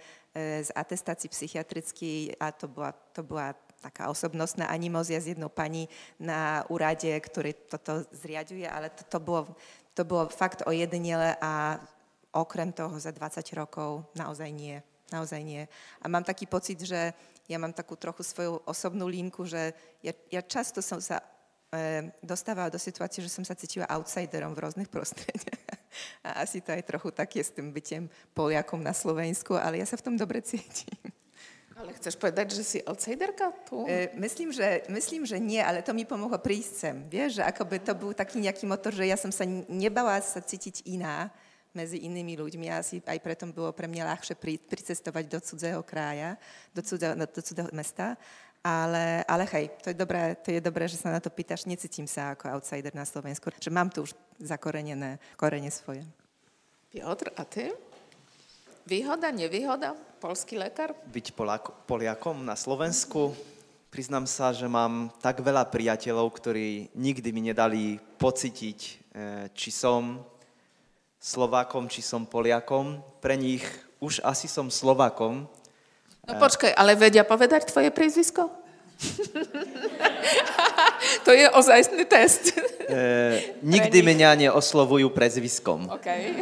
[0.65, 3.53] z atestácií psychiatrickej a to bola, to bola
[3.85, 9.53] taká osobnostná animózia s jednou pani na úrade, ktorý toto zriaduje, ale to, to, bolo,
[9.93, 11.77] to bolo fakt ojedinele a
[12.33, 14.81] okrem toho za 20 rokov naozaj nie.
[15.13, 15.69] Naozaj nie.
[16.01, 17.13] A mám taký pocit, že
[17.45, 21.21] ja mám takú trochu svoju osobnú linku, že ja, ja často som sa
[21.75, 25.83] E, dostávala do situácie, že som sa cítila outsiderom v rôznych prostrediach.
[26.27, 28.07] A asi to aj trochu také s tým bytiem
[28.37, 30.93] Poliakom na Slovensku, ale ja sa v tom dobre cítim.
[31.77, 33.85] Ale chceš povedať, že si outsiderka tu?
[33.85, 36.97] E, myslím, že, myslím, že nie, ale to mi pomohlo prísť sem.
[37.05, 40.89] Vieš, že akoby to bol taký nejaký motor, že ja som sa nebala sa cítiť
[40.89, 41.29] iná
[41.77, 42.73] medzi inými ľuďmi.
[42.73, 46.41] Asi aj preto bolo pre mňa ľahšie pri, pricestovať do cudzého krája,
[46.73, 48.17] do cudzého, do cudzého mesta.
[48.67, 51.71] Ale, ale hej, to je, dobré, to je dobré, že sa na to pýtaš.
[51.71, 54.11] Necítim sa ako outsider na Slovensku, že mám tu už
[54.43, 56.03] zakorenené korene svoje.
[56.91, 57.71] Piotr, a ty?
[58.83, 59.95] Výhoda, nevýhoda?
[60.19, 60.99] Polský lekár?
[61.15, 61.31] Byť
[61.87, 63.39] Poliakom na Slovensku,
[63.95, 68.91] priznám sa, že mám tak veľa priateľov, ktorí nikdy mi nedali pocítiť, e,
[69.55, 70.27] či som
[71.23, 72.99] Slovákom, či som Poliakom.
[73.23, 73.63] Pre nich
[74.03, 75.47] už asi som Slovákom.
[76.27, 78.51] No počkaj, ale vedia povedať tvoje prízvisko?
[81.27, 82.53] to je ozajstný test.
[82.87, 85.91] E, nikdy mňa neoslovujú prezviskom.
[85.99, 86.39] Okay.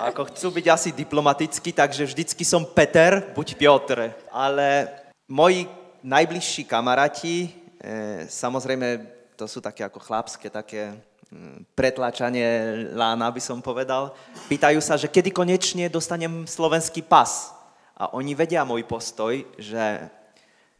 [0.00, 4.08] Ako chcú byť asi diplomaticky, takže vždycky som Peter, buď Piotr.
[4.32, 4.88] Ale
[5.28, 5.68] moji
[6.00, 9.04] najbližší kamaráti, e, samozrejme,
[9.36, 10.96] to sú také ako chlapské, také
[11.28, 12.48] mm, pretlačanie
[12.96, 14.16] lána, by som povedal.
[14.48, 17.52] Pýtajú sa, že kedy konečne dostanem slovenský pas.
[17.96, 20.12] A oni vedia môj postoj, že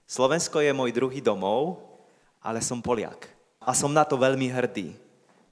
[0.04, 1.80] Slovensko je môj druhý domov,
[2.44, 3.32] ale som Poliak.
[3.64, 4.92] A som na to veľmi hrdý.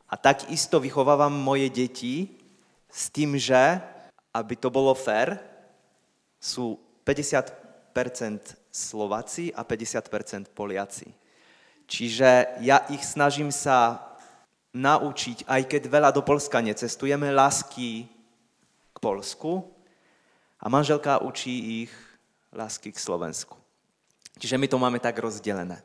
[0.06, 2.36] A takisto vychovávam moje deti
[2.86, 3.80] s tým, že,
[4.30, 5.40] aby to bolo fér,
[6.38, 11.08] sú 50% Slováci a 50% Poliaci.
[11.88, 14.04] Čiže ja ich snažím sa
[14.76, 18.06] naučiť, aj keď veľa do Polska necestujeme, lásky
[18.92, 19.73] k Polsku
[20.64, 21.92] a manželka učí ich
[22.48, 23.60] lásky k Slovensku.
[24.40, 25.84] Čiže my to máme tak rozdelené.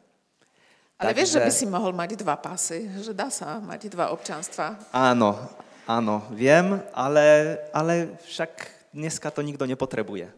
[0.96, 1.20] Ale Takže...
[1.20, 4.80] vieš, že by si mohol mať dva pasy, že dá sa mať dva občanstva.
[4.96, 5.36] Áno,
[5.84, 8.52] áno, viem, ale, ale však
[8.96, 10.32] dneska to nikto nepotrebuje.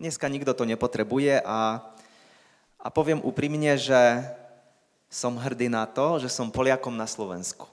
[0.00, 1.84] Dneska nikto to nepotrebuje a,
[2.80, 4.24] a poviem úprimne, že
[5.12, 7.68] som hrdý na to, že som Poliakom na Slovensku.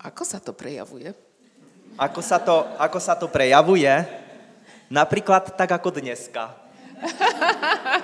[0.00, 1.12] Ako sa to prejavuje?
[2.00, 3.92] Ako sa to, ako sa to prejavuje?
[4.88, 6.56] Napríklad tak ako dneska.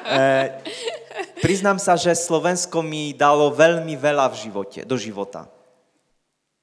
[0.05, 0.53] E,
[1.41, 5.49] priznám sa, že Slovensko mi dalo veľmi veľa v živote, do života.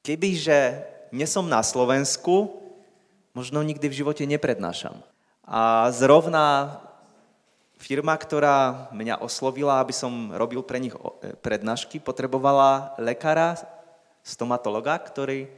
[0.06, 2.54] Kebyže nie som na Slovensku,
[3.34, 4.96] možno nikdy v živote neprednášam.
[5.44, 6.80] A zrovna
[7.82, 13.58] firma, ktorá mňa oslovila, aby som robil pre nich e, prednášky, potrebovala lekára,
[14.22, 15.50] stomatologa, ktorý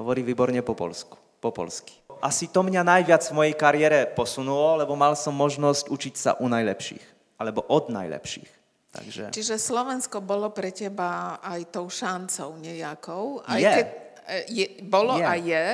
[0.00, 1.92] hovorí výborne po, polsku, po polsky.
[2.18, 6.46] Asi to mňa najviac v mojej kariére posunulo, lebo mal som možnosť učiť sa u
[6.50, 7.04] najlepších,
[7.38, 8.50] alebo od najlepších.
[8.88, 9.24] Takže...
[9.30, 13.70] Čiže Slovensko bolo pre teba aj tou šancou nejakou, aj je.
[13.70, 15.24] keď e, je, bolo je.
[15.28, 15.64] a je.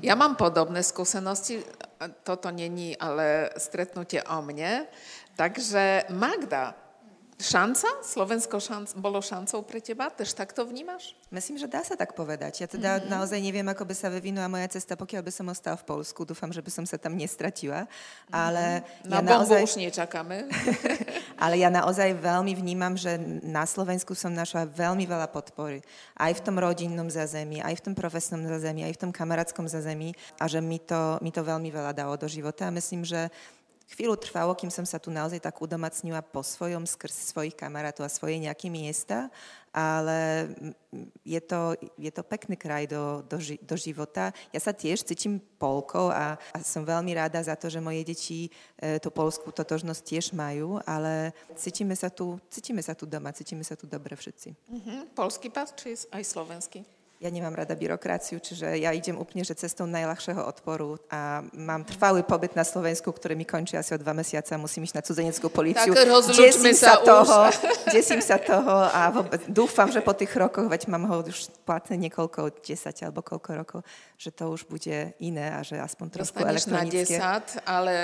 [0.00, 1.60] Ja mám podobné skúsenosti
[2.22, 4.90] toto není ale stretnutie o mne.
[5.38, 6.76] Takže Magda,
[7.42, 8.06] šanca?
[8.06, 10.08] Slovensko šanc, bolo šancou pre teba?
[10.08, 11.18] Tež tak to vnímaš?
[11.34, 12.62] Myslím, že dá sa tak povedať.
[12.62, 13.10] Ja teda mm-hmm.
[13.10, 16.22] naozaj neviem, ako by sa vyvinula moja cesta, pokiaľ by som ostala v Polsku.
[16.22, 17.90] Dúfam, že by som sa tam nestratila.
[18.30, 19.10] Ale mm-hmm.
[19.10, 19.60] Na ja naozaj...
[19.66, 20.46] už nečakáme.
[21.44, 25.82] ale ja naozaj veľmi vnímam, že na Slovensku som našla veľmi veľa podpory.
[26.14, 30.14] Aj v tom rodinnom zazemí, aj v tom profesnom zazemí, aj v tom kamarátskom zazemí.
[30.38, 32.70] A že mi to, mi to veľmi veľa dalo do života.
[32.70, 33.26] A myslím, že
[33.90, 38.12] Chvíľu trvalo, kým som sa tu naozaj tak udomacnila po svojom, skrz svojich kamarátov a
[38.12, 39.28] svoje nejaké miesta,
[39.72, 40.52] ale
[41.24, 44.30] je to, je to pekný kraj do, do, do života.
[44.52, 48.52] Ja sa tiež cítim Polkou a, a som veľmi rada za to, že moje deti
[48.76, 53.64] e, tú polskú totožnosť tiež majú, ale cítime sa tu, cítime sa tu doma, cítime
[53.64, 54.48] sa tu dobre všetci.
[54.52, 55.00] Mm-hmm.
[55.16, 56.84] Polský pas či aj slovenský?
[57.22, 62.26] Ja nemám rada byrokraciu, čiže ja idem úplne že cestou najľahšieho odporu a mám trvalý
[62.26, 65.94] pobyt na Slovensku, ktorý mi končí asi o dva mesiace, musím ísť na cudzeneckú policiu.
[65.94, 67.46] Tak desím sa, toho,
[67.94, 71.94] desím sa toho a vôbec, dúfam, že po tých rokoch, veď mám ho už platné
[72.10, 73.80] niekoľko, 10 alebo koľko rokov,
[74.18, 77.22] že to už bude iné a že aspoň trošku Dostaneš elektronické.
[77.22, 77.94] na 10, ale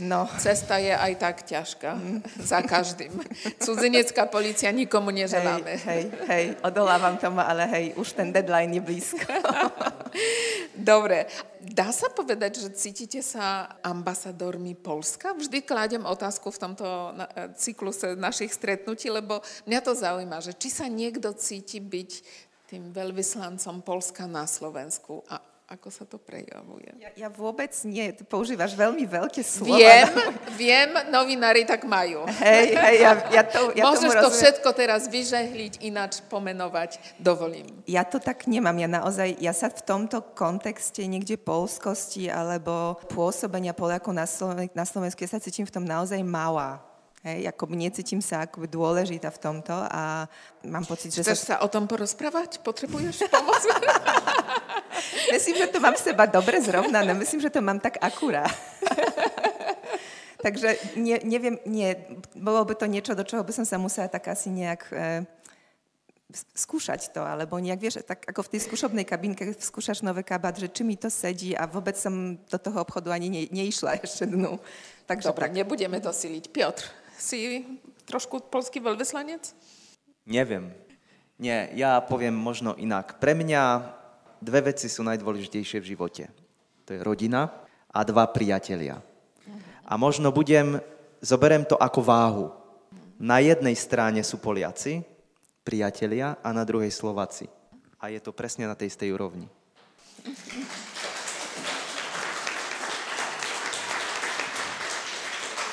[0.00, 0.24] no.
[0.40, 2.18] cesta je aj tak ťažká mm.
[2.40, 3.12] za každým.
[3.60, 5.76] Cudzenecká policia nikomu neželáme.
[5.76, 9.26] Hej, hej, hej, odolávam tomu, ale hej, už ten deadline je blízko.
[10.78, 11.26] Dobre.
[11.62, 15.34] Dá sa povedať, že cítite sa ambasadormi Polska?
[15.34, 16.86] Vždy kladem otázku v tomto
[17.54, 22.10] cykluse našich stretnutí, lebo mňa to zaujíma, že či sa niekto cíti byť
[22.66, 26.92] tým veľvyslancom Polska na Slovensku a ako sa to prejavuje?
[27.00, 28.12] Ja, ja vôbec nie.
[28.12, 29.80] Ty používaš veľmi veľké slova.
[29.80, 30.08] Viem,
[30.60, 32.28] viem, novinári tak majú.
[32.28, 37.64] Hej, hej, ja, ja to, ja Môžeš to všetko teraz vyžehliť, ináč pomenovať, dovolím.
[37.88, 38.76] Ja to tak nemám.
[38.76, 44.84] Ja naozaj, ja sa v tomto kontexte niekde polskosti alebo pôsobenia Poliakov na, Sloven- na
[44.84, 46.91] Slovensku, ja sa cítim v tom naozaj malá.
[47.22, 50.26] Ako necítim sa ako dôležitá v tomto a
[50.66, 51.22] mám pocit, že...
[51.22, 51.46] Chceš sa...
[51.46, 52.58] sa o tom porozprávať?
[52.66, 53.62] Potrebuješ pomoc?
[55.34, 57.14] myslím, že to mám seba dobre zrovnané.
[57.14, 58.50] Myslím, že to mám tak akurát.
[60.42, 61.94] Takže nie, neviem, nie,
[62.34, 65.22] bolo by to niečo, do čoho by som sa musela tak asi nejak e,
[66.58, 70.66] skúšať to, alebo nejak, vieš, tak ako v tej skúšobnej kabínke skúšaš nové kabát, že
[70.66, 74.58] či mi to sedí a vôbec som do toho obchodu ani ne, neišla ešte dnu.
[75.06, 75.54] Takže Dobre, tak.
[75.54, 76.50] nebudeme to siliť.
[76.50, 76.90] Piotr,
[77.22, 77.62] si
[78.02, 79.54] trošku polský veľvyslanec?
[80.26, 80.74] Neviem.
[81.38, 83.22] Nie, ja poviem možno inak.
[83.22, 83.62] Pre mňa
[84.42, 86.24] dve veci sú najdôležitejšie v živote.
[86.86, 87.46] To je rodina
[87.94, 88.98] a dva priatelia.
[89.86, 90.82] A možno budem,
[91.22, 92.46] zoberiem to ako váhu.
[93.22, 95.06] Na jednej strane sú Poliaci,
[95.62, 97.46] priatelia a na druhej Slováci.
[98.02, 99.46] A je to presne na tej istej úrovni.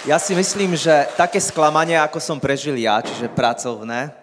[0.08, 4.16] Ja si myslím, že také sklamanie, ako som prežil ja, čiže pracovné,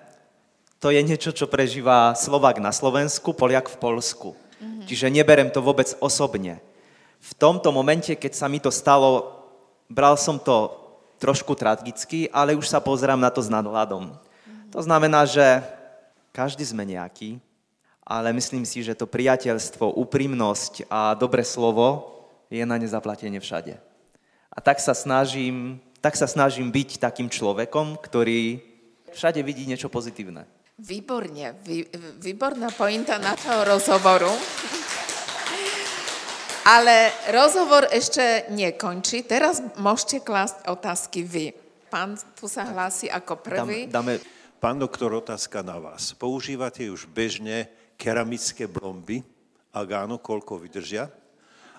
[0.80, 4.32] to je niečo, čo prežíva Slovak na Slovensku, Poliak v Polsku.
[4.32, 4.88] Mm-hmm.
[4.88, 6.64] Čiže neberem to vôbec osobne.
[7.20, 9.36] V tomto momente, keď sa mi to stalo,
[9.92, 10.72] bral som to
[11.20, 14.16] trošku tragicky, ale už sa pozerám na to s nadhľadom.
[14.72, 15.60] To znamená, že
[16.32, 17.36] každý sme nejaký,
[18.00, 22.16] ale myslím si, že to priateľstvo, úprimnosť a dobré slovo
[22.48, 23.76] je na nezaplatenie všade.
[24.56, 28.64] A tak sa snažím, tak sa snažím byť takým človekom, ktorý
[29.12, 30.48] všade vidí niečo pozitívne.
[30.80, 31.84] Výborne, vý,
[32.20, 34.32] výborná pointa našeho rozhovoru.
[36.66, 39.22] Ale rozhovor ešte nekončí.
[39.22, 41.46] Teraz môžete klásť otázky vy.
[41.86, 43.86] Pán tu sa hlási ako prvý.
[43.86, 46.16] Dáme, dáme Pán doktor, otázka na vás.
[46.16, 47.68] Používate už bežne
[48.00, 49.20] keramické blomby?
[49.68, 51.12] Ak áno, koľko vydržia?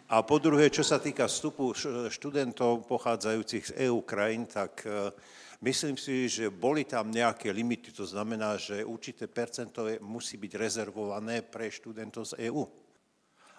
[0.08, 1.76] A po druhé, čo sa týka vstupu
[2.08, 5.12] študentov pochádzajúcich z EU krajín, tak e,
[5.60, 7.92] myslím si, že boli tam nejaké limity.
[7.92, 12.64] To znamená, že určité percento musí byť rezervované pre študentov z EU.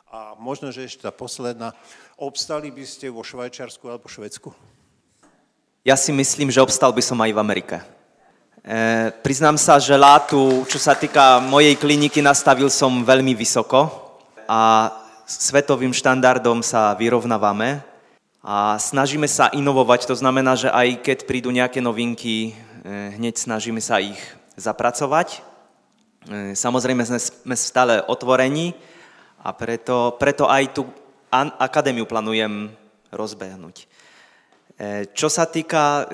[0.08, 1.76] A možno, že ešte tá posledná,
[2.16, 4.48] obstali by ste vo Švajčiarsku alebo Švedsku?
[5.84, 7.76] Ja si myslím, že obstal by som aj v Amerike.
[8.64, 14.08] E, priznám sa, že látu, čo sa týka mojej kliniky, nastavil som veľmi vysoko
[14.48, 14.88] a
[15.28, 17.84] svetovým štandardom sa vyrovnávame
[18.40, 20.08] a snažíme sa inovovať.
[20.08, 24.16] To znamená, že aj keď prídu nejaké novinky, e, hneď snažíme sa ich
[24.56, 25.28] zapracovať.
[25.36, 28.72] E, samozrejme sme stále otvorení
[29.44, 30.88] a preto, preto aj tú
[31.60, 32.72] akadémiu plánujem
[33.12, 33.84] rozbehnúť.
[33.84, 33.86] E,
[35.12, 36.08] čo sa týka,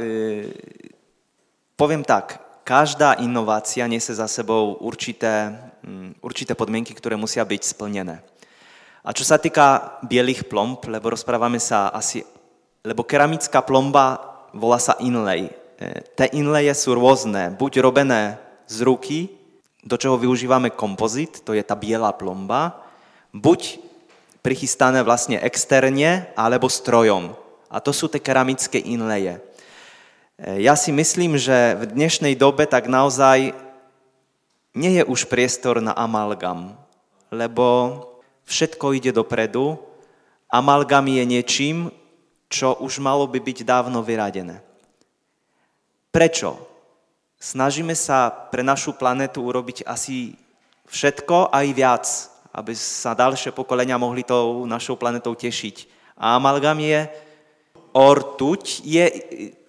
[1.78, 5.52] poviem tak, každá inovácia nesie za sebou určité,
[5.84, 8.24] mm, určité podmienky, ktoré musia byť splnené.
[9.04, 12.24] A čo sa týka bielých plomb, lebo rozprávame sa asi,
[12.80, 14.16] lebo keramická plomba
[14.56, 15.52] volá sa inlay.
[15.76, 19.28] E, Te inlaye sú rôzne, buď robené z ruky,
[19.84, 22.80] do čoho využívame kompozit, to je tá biela plomba,
[23.36, 23.76] buď
[24.40, 27.36] prichystané vlastne externe, alebo strojom.
[27.68, 29.36] A to sú tie keramické inlaye.
[30.40, 33.52] Ja si myslím, že v dnešnej dobe tak naozaj
[34.72, 36.72] nie je už priestor na amalgam,
[37.28, 37.96] lebo
[38.44, 39.76] všetko ide dopredu.
[40.48, 41.90] Amalgam je niečím,
[42.48, 44.62] čo už malo by byť dávno vyradené.
[46.14, 46.54] Prečo?
[47.40, 50.32] Snažíme sa pre našu planetu urobiť asi
[50.88, 52.06] všetko aj viac,
[52.54, 55.90] aby sa ďalšie pokolenia mohli tou našou planetou tešiť.
[56.14, 57.10] A amalgam je
[57.92, 59.04] ortuť, je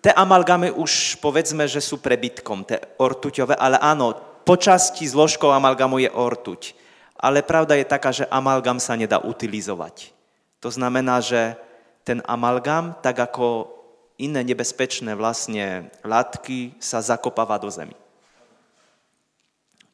[0.05, 4.13] Te amalgamy už povedzme, že sú prebytkom, te ortuťové, ale áno,
[4.45, 6.77] po časti zložkou amalgamu je ortuť.
[7.15, 10.11] Ale pravda je taká, že amalgam sa nedá utilizovať.
[10.59, 11.55] To znamená, že
[12.03, 13.71] ten amalgam, tak ako
[14.19, 17.95] iné nebezpečné vlastne látky, sa zakopáva do zemi.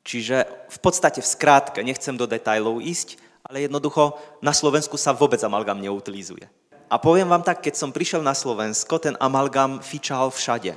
[0.01, 5.37] Čiže v podstate v skrátke, nechcem do detajlov ísť, ale jednoducho na Slovensku sa vôbec
[5.45, 6.49] amalgam neutilizuje.
[6.91, 10.75] A poviem vám tak, keď som prišiel na Slovensko, ten amalgam fičal všade.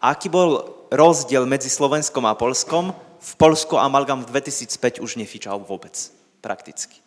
[0.00, 2.96] A aký bol rozdiel medzi Slovenskom a Polskom?
[3.24, 5.96] V Polsku amalgam v 2005 už nefičal vôbec,
[6.44, 7.00] prakticky.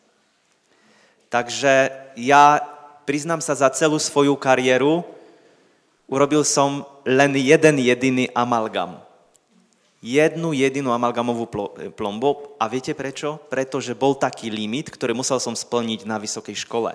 [1.30, 2.57] Takže ja
[3.05, 5.05] priznám sa za celú svoju kariéru,
[6.09, 8.97] urobil som len jeden jediný amalgam.
[10.01, 11.49] Jednu jedinú amalgamovú
[11.93, 12.53] plombu.
[12.61, 13.41] A viete prečo?
[13.49, 16.93] Pretože bol taký limit, ktorý musel som splniť na vysokej škole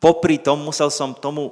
[0.00, 1.50] popri tom musel som tomu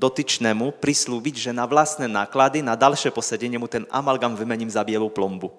[0.00, 5.12] dotyčnému prislúbiť, že na vlastné náklady, na ďalšie posedenie mu ten amalgam vymením za bielú
[5.12, 5.52] plombu.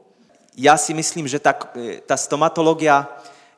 [0.57, 1.53] Ja si myslím, že tá,
[2.09, 3.05] tá stomatológia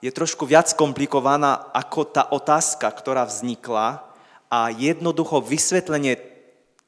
[0.03, 4.03] je trošku viac komplikovaná ako tá otázka, ktorá vznikla
[4.51, 6.19] a jednoducho vysvetlenie,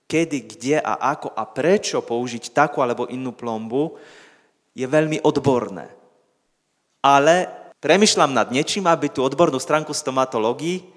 [0.05, 3.95] kedy, kde a ako a prečo použiť takú alebo inú plombu,
[4.75, 5.87] je veľmi odborné.
[6.99, 7.47] Ale
[7.79, 10.94] premyšľam nad niečím, aby tú odbornú stránku stomatológii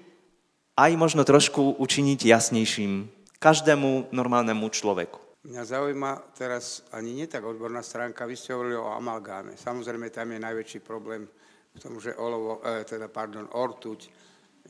[0.79, 3.11] aj možno trošku učiniť jasnejším
[3.43, 5.19] každému normálnemu človeku.
[5.43, 9.55] Mňa zaujíma teraz ani nie tak odborná stránka, vy ste hovorili o amalgáme.
[9.55, 11.27] Samozrejme, tam je najväčší problém
[11.75, 14.11] v tom, že olovo, eh, teda, pardon, ortuť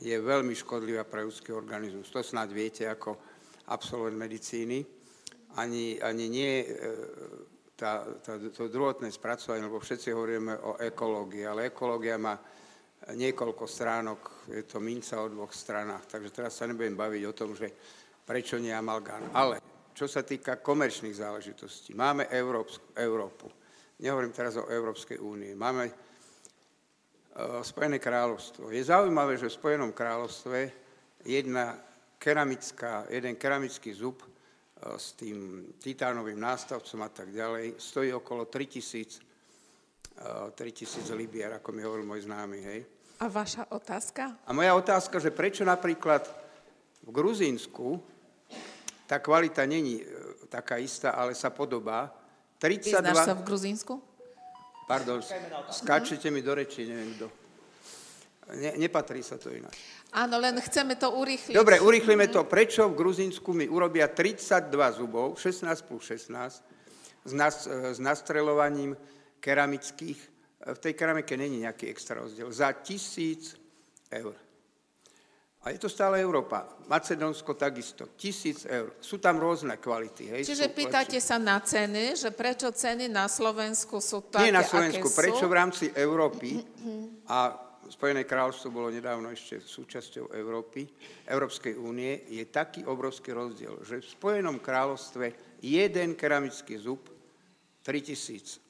[0.00, 2.08] je veľmi škodlivá pre ľudský organizmus.
[2.10, 3.20] To snáď viete ako
[3.68, 4.80] absolvent medicíny.
[5.60, 6.66] Ani, ani nie e,
[7.74, 12.38] tá, tá, to druhotné spracovanie, lebo všetci hovoríme o ekológii, ale ekológia má
[13.08, 14.20] niekoľko stránok,
[14.52, 17.72] je to minca o dvoch stranách, takže teraz sa nebudem baviť o tom, že
[18.28, 19.24] prečo nie amalgán.
[19.32, 19.56] Ale
[19.96, 23.48] čo sa týka komerčných záležitostí, máme Európsku, Európu.
[24.00, 25.52] Nehovorím teraz o Európskej únii.
[25.56, 28.72] Máme uh, Spojené kráľovstvo.
[28.72, 30.58] Je zaujímavé, že v Spojenom kráľovstve
[31.24, 31.76] jedna
[32.20, 39.20] keramická, jeden keramický zub uh, s tým titánovým nástavcom a tak ďalej stojí okolo 3000,
[39.20, 39.29] uh,
[40.20, 42.58] 3000 libier, ako mi hovoril môj známy.
[42.60, 42.80] Hej.
[43.20, 44.36] A vaša otázka?
[44.44, 46.24] A moja otázka, že prečo napríklad
[47.04, 48.00] v Gruzínsku
[49.08, 50.04] tá kvalita není e,
[50.46, 52.12] taká istá, ale sa podobá.
[52.62, 53.00] 32...
[53.00, 53.94] Vyznáš sa v Gruzínsku?
[54.86, 55.22] Pardon,
[55.70, 57.26] skáčete mi do reči, neviem kto.
[58.58, 59.70] Ne, nepatrí sa to inak.
[60.10, 61.54] Áno, len chceme to urýchliť.
[61.54, 62.42] Dobre, urýchlime to.
[62.42, 64.66] Prečo v Gruzínsku mi urobia 32
[64.98, 68.98] zubov, 16 plus 16, s, nas, e, s nastrelovaním
[69.40, 70.20] keramických,
[70.60, 73.56] v tej keramike není nejaký extra rozdiel, za tisíc
[74.12, 74.36] eur.
[75.60, 76.64] A je to stále Európa.
[76.88, 78.16] Macedónsko takisto.
[78.16, 78.96] Tisíc eur.
[78.96, 80.32] Sú tam rôzne kvality.
[80.32, 80.42] Hej?
[80.48, 81.28] Čiže pýtate lepšie.
[81.28, 85.52] sa na ceny, že prečo ceny na Slovensku sú také, Nie na Slovensku, prečo sú?
[85.52, 86.64] v rámci Európy
[87.28, 90.86] a Spojené kráľovstvo bolo nedávno ešte súčasťou Európy,
[91.26, 97.10] Európskej únie, je taký obrovský rozdiel, že v Spojenom kráľovstve jeden keramický zub
[97.82, 98.69] 3000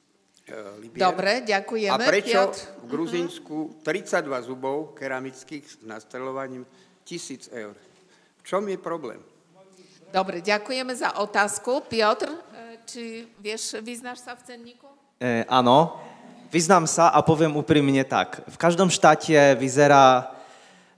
[0.81, 1.01] libier.
[1.01, 1.93] Dobre, ďakujeme.
[1.93, 2.59] A prečo Piotr?
[2.81, 6.65] v Gruzínsku 32 zubov keramických s nastrelovaním
[7.05, 7.75] 1000 eur?
[8.37, 9.21] V čom je problém?
[10.11, 11.87] Dobre, ďakujeme za otázku.
[11.87, 14.91] Piotr, e, či vieš, vyznáš sa v cenníku?
[15.21, 15.95] E, áno,
[16.51, 18.43] vyznám sa a poviem úprimne tak.
[18.43, 20.35] V každom štáte vyzerá,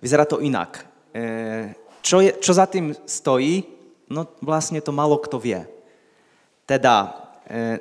[0.01, 0.81] vyzerá to inak.
[1.13, 3.69] E, čo, je, čo za tým stojí,
[4.09, 5.61] no vlastne to malo kto vie.
[6.65, 7.22] Teda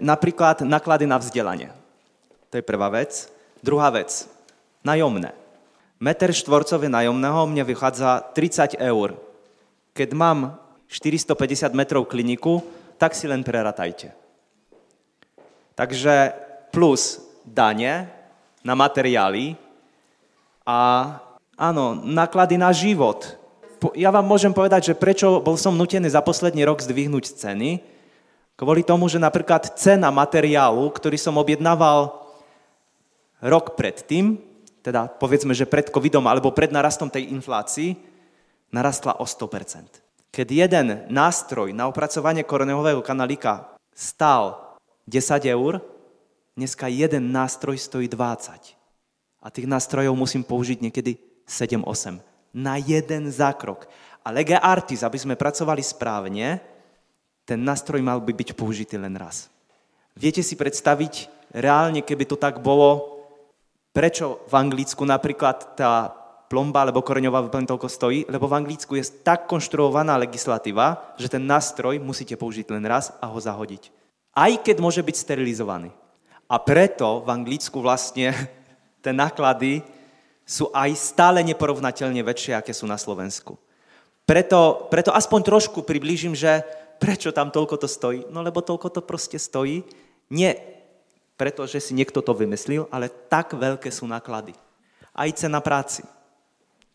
[0.03, 1.71] napríklad náklady na vzdelanie.
[2.51, 3.31] To je prvá vec.
[3.63, 4.27] Druhá vec,
[4.83, 5.33] najomné.
[6.03, 9.15] Meter štvorcový najomného mne vychádza 30 eur.
[9.95, 10.59] Keď mám
[10.91, 12.59] 450 metrov kliniku,
[12.99, 14.11] tak si len preratajte.
[15.79, 16.35] Takže
[16.75, 18.11] plus dane
[18.67, 19.55] na materiály
[20.67, 20.79] a
[21.57, 23.39] áno, náklady na život.
[23.99, 27.83] Ja vám môžem povedať, že prečo bol som nutený za posledný rok zdvihnúť ceny,
[28.57, 32.15] Kvôli tomu, že napríklad cena materiálu, ktorý som objednával
[33.43, 34.39] rok predtým,
[34.83, 37.97] teda povedzme, že pred covidom alebo pred narastom tej inflácii,
[38.75, 40.03] narastla o 100%.
[40.33, 45.85] Keď jeden nástroj na opracovanie korenového kanalíka stál 10 eur,
[46.57, 48.81] dneska jeden nástroj stojí 20.
[49.43, 52.23] A tých nástrojov musím použiť niekedy 7-8.
[52.57, 53.85] Na jeden zákrok.
[54.23, 56.63] A lege artis, aby sme pracovali správne,
[57.43, 59.51] ten nástroj mal by byť použitý len raz.
[60.15, 63.21] Viete si predstaviť reálne, keby to tak bolo,
[63.93, 66.13] prečo v Anglicku napríklad tá
[66.53, 68.29] plomba alebo koreňová vln toľko stojí?
[68.29, 73.33] Lebo v Anglicku je tak konštruovaná legislatíva, že ten nástroj musíte použiť len raz a
[73.33, 73.89] ho zahodiť.
[74.37, 75.89] Aj keď môže byť sterilizovaný.
[76.53, 78.37] A preto v Anglicku vlastne
[79.05, 79.81] tie náklady
[80.45, 83.57] sú aj stále neporovnateľne väčšie, aké sú na Slovensku.
[84.29, 86.63] Preto, preto aspoň trošku priblížim, že
[87.03, 88.31] Prečo tam toľko to stojí?
[88.31, 89.83] No lebo toľko to proste stojí.
[90.31, 90.55] Nie
[91.35, 94.55] preto, že si niekto to vymyslel, ale tak veľké sú náklady.
[95.11, 96.07] Aj cena práci.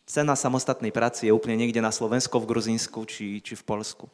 [0.08, 4.08] Cena samostatnej práci je úplne niekde na Slovensku, v Gruzínsku či, či v Polsku.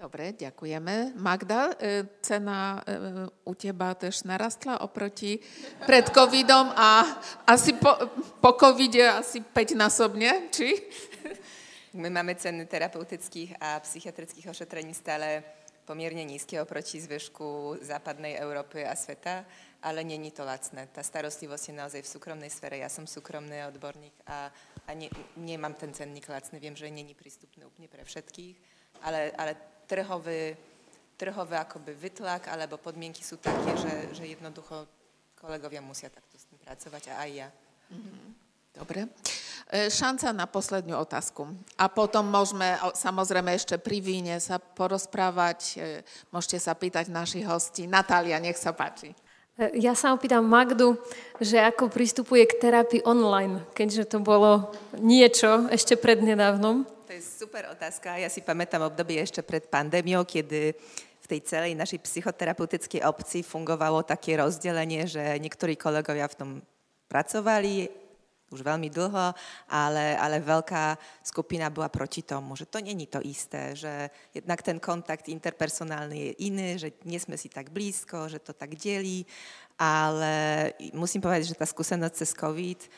[0.00, 1.16] Dobre, ďakujeme.
[1.20, 5.40] Magda, e, cena e, u teba tež narastla oproti
[5.84, 7.92] pred covidom a asi po,
[8.40, 10.76] po covide asi 5 násobne, či?
[11.94, 15.46] My máme ceny terapeutických a psychiatrických ošetrení stále
[15.86, 19.46] pomerne nízke oproti zvyšku západnej Európy a sveta,
[19.78, 20.90] ale není to lacné.
[20.90, 22.82] Tá starostlivosť je naozaj v súkromnej sfere.
[22.82, 24.50] Ja som súkromný odborník a,
[24.88, 25.06] a ne,
[25.38, 26.58] nemám ten cenník lacný.
[26.58, 28.56] Viem, že není prístupný úplne pre všetkých,
[29.06, 29.54] ale, ale
[29.86, 30.58] trhový,
[31.14, 34.90] trhové akoby vytlak alebo podmienky sú také, že, že jednoducho
[35.38, 37.48] kolegovia musia takto s tým pracovať a aj ja.
[37.94, 38.26] Mm-hmm.
[38.82, 39.06] Dobre.
[39.72, 41.48] E, šanca na poslednú otázku.
[41.80, 45.58] A potom môžeme samozrejme ešte pri víne sa porozprávať.
[45.74, 45.76] E,
[46.28, 47.88] môžete sa pýtať našich hostí.
[47.88, 49.16] Natália, nech sa páči.
[49.78, 50.98] Ja sa opýtam Magdu,
[51.38, 56.82] že ako pristupuje k terapii online, keďže to bolo niečo ešte prednedávnom.
[57.06, 58.18] To je super otázka.
[58.18, 60.74] Ja si pamätám obdobie ešte pred pandémiou, kedy
[61.24, 66.50] v tej celej našej psychoterapeutickej obci fungovalo také rozdelenie, že niektorí kolegovia v tom
[67.06, 68.03] pracovali
[68.52, 69.34] už veľmi dlho,
[69.66, 74.78] ale, ale veľká skupina bola proti tomu, že to není to isté, že jednak ten
[74.78, 79.26] kontakt interpersonálny je iný, že nie sme si tak blízko, že to tak delí,
[79.74, 82.88] ale musím povedať, že tá skúsenosť cez COVID e,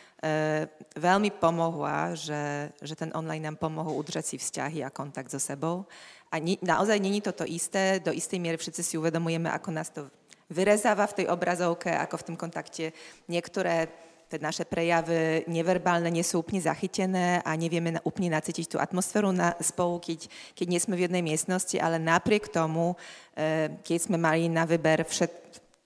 [1.00, 5.88] veľmi pomohla, že, že ten online nám pomohol udržať si vzťahy a kontakt so sebou.
[6.28, 9.88] A ni, naozaj není to to isté, do istej miery všetci si uvedomujeme, ako nás
[9.88, 10.04] to
[10.52, 12.92] vyrezáva v tej obrazovke, ako v tom kontakte.
[13.26, 13.88] Niektoré
[14.26, 19.54] tie naše prejavy neverbálne nie sú úplne zachytené a nevieme úplne nacítiť tú atmosféru na,
[19.62, 20.26] spolu, keď,
[20.58, 22.98] keď nie sme v jednej miestnosti, ale napriek tomu,
[23.38, 25.30] e, keď sme mali na vyber všet,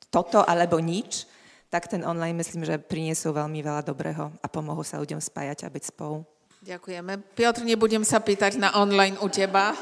[0.08, 1.28] toto alebo nič,
[1.70, 5.70] tak ten online myslím, že priniesol veľmi veľa dobrého a pomohol sa ľuďom spájať a
[5.70, 6.26] byť spolu.
[6.60, 7.24] Ďakujeme.
[7.32, 9.72] Piotr, nebudem sa pýtať na online u teba.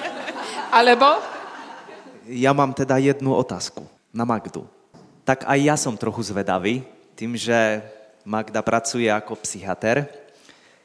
[0.78, 1.20] Alebo?
[2.26, 4.66] Ja mám teda jednu otázku na Magdu.
[5.22, 6.82] Tak aj ja som trochu zvedavý,
[7.18, 7.82] tým, že
[8.22, 10.06] Magda pracuje ako psychiatr.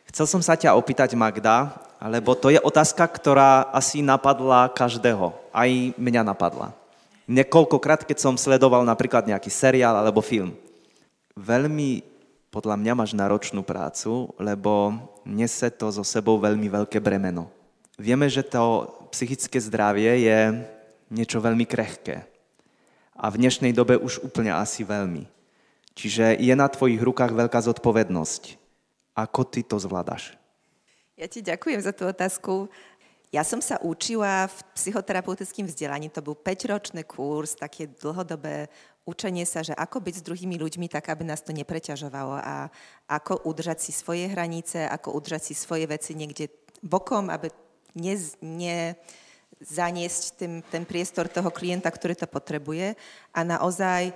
[0.09, 5.29] Chcel som sa ťa opýtať, Magda, lebo to je otázka, ktorá asi napadla každého.
[5.53, 6.73] Aj mňa napadla.
[7.29, 10.57] Niekoľkokrát, keď som sledoval napríklad nejaký seriál alebo film.
[11.37, 12.01] Veľmi,
[12.49, 17.47] podľa mňa, máš náročnú prácu, lebo nese to so sebou veľmi veľké bremeno.
[17.93, 20.39] Vieme, že to psychické zdravie je
[21.13, 22.25] niečo veľmi krehké.
[23.13, 25.32] A v dnešnej dobe už úplne asi veľmi.
[25.93, 28.57] Čiže je na tvojich rukách veľká zodpovednosť.
[29.13, 30.33] Ako ty to zvládaš?
[31.13, 32.65] Ja ti ďakujem za tú otázku.
[33.33, 38.69] Ja som sa učila v psychoterapeutickým vzdelaní, to bol 5-ročný kurz, také dlhodobé
[39.09, 42.69] učenie sa, že ako byť s druhými ľuďmi tak, aby nás to nepreťažovalo a
[43.09, 46.49] ako udržať si svoje hranice, ako udržať si svoje veci niekde
[46.85, 47.49] bokom, aby
[47.97, 48.77] ne, ne
[49.61, 52.93] zaniesť ten, ten priestor toho klienta, ktorý to potrebuje
[53.33, 54.13] a naozaj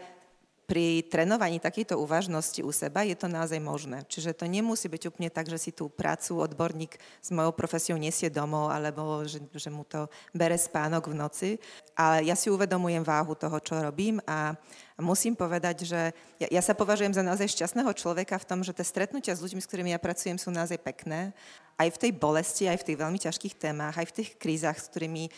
[0.67, 4.03] pri trénovaní takejto uvažnosti u seba je to naozaj možné.
[4.11, 8.27] Čiže to nemusí byť úplne tak, že si tú prácu odborník s mojou profesiou nesie
[8.27, 11.49] domov, alebo že, že mu to bere spánok v noci.
[11.95, 14.59] Ale ja si uvedomujem váhu toho, čo robím a
[14.99, 16.11] musím povedať, že
[16.41, 19.63] ja, ja sa považujem za naozaj šťastného človeka v tom, že tie stretnutia s ľuďmi,
[19.63, 21.31] s ktorými ja pracujem, sú naozaj pekné.
[21.77, 24.89] Aj v tej bolesti, aj v tých veľmi ťažkých témach, aj v tých krízach, s
[24.89, 25.31] ktorými e,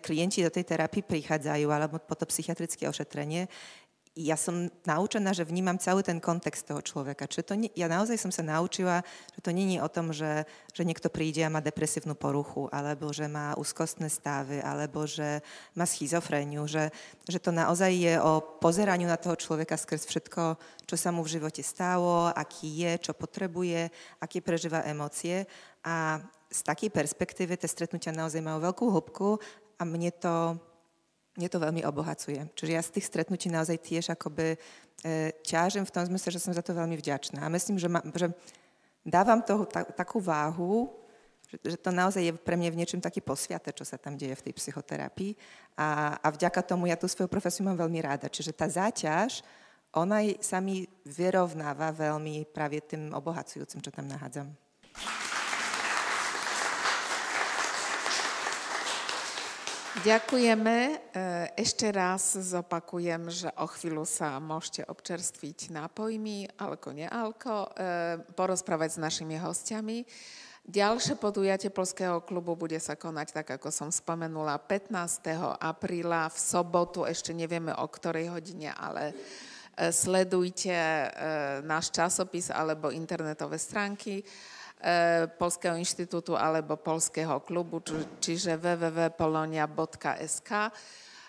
[0.00, 3.44] klienti do tej terapii prichádzajú, alebo po to psychiatrické ošetrenie
[4.12, 7.24] ja som naučená, že vnímam celý ten kontext toho človeka.
[7.24, 9.00] Čiže to, ja naozaj som sa naučila,
[9.32, 10.44] že to nie je o tom, že,
[10.76, 15.40] že niekto príde a má depresívnu poruchu, alebo že má úzkostné stavy, alebo že
[15.72, 16.92] má schizofréniu, že,
[17.24, 21.40] že to naozaj je o pozeraniu na toho človeka skrz všetko, čo sa mu v
[21.40, 23.88] živote stalo, aký je, čo potrebuje,
[24.20, 25.48] aké prežíva emócie.
[25.88, 26.20] A
[26.52, 29.28] z takej perspektívy tie stretnutia naozaj majú veľkú hĺbku
[29.80, 30.60] a mne to
[31.32, 32.44] mne to veľmi obohacuje.
[32.52, 34.58] Čiže ja z tých stretnutí naozaj tiež akoby e,
[35.40, 37.40] ťažem v tom zmysle, že som za to veľmi vďačná.
[37.40, 38.28] A myslím, že, ma, že
[39.00, 40.92] dávam toho ta, takú váhu,
[41.48, 44.36] že, že to naozaj je pre mňa v niečom taký posviate, čo sa tam deje
[44.36, 45.32] v tej psychoterapii.
[45.80, 48.28] A, a vďaka tomu ja tú svoju profesiu mám veľmi ráda.
[48.28, 49.40] Čiže tá záťaž,
[49.92, 54.52] ona sa mi vyrovnáva veľmi práve tým obohacujúcim, čo tam nahádzam.
[60.00, 60.76] Ďakujeme.
[60.88, 60.94] E,
[61.52, 69.02] ešte raz zopakujem, že o chvíľu sa môžete občerstviť nápojmi, alko, nealko, e, porozprávať s
[69.04, 70.08] našimi hostiami.
[70.64, 75.60] Ďalšie podujatie Polského klubu bude sa konať, tak ako som spomenula, 15.
[75.60, 80.72] apríla v sobotu, ešte nevieme o ktorej hodine, ale e, sledujte
[81.68, 84.24] náš časopis alebo internetové stránky.
[84.82, 87.78] E, Polského inštitútu alebo Polského klubu,
[88.18, 90.50] čiže www.polonia.sk.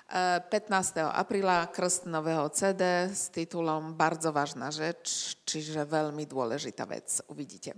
[0.10, 0.50] 15.
[0.98, 7.78] E, apríla krst nového CD s titulom Bardzo vážna žeč, čiže veľmi dôležitá vec, uvidíte.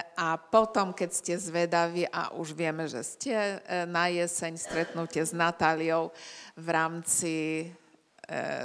[0.00, 6.08] a potom, keď ste zvedaví, a už vieme, že ste na jeseň stretnutie s Natáliou
[6.56, 7.68] v rámci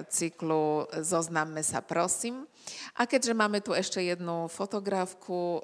[0.10, 2.50] cyklu Zoznamme sa prosím.
[3.00, 5.62] A keďže máme tu ešte jednu fotografku,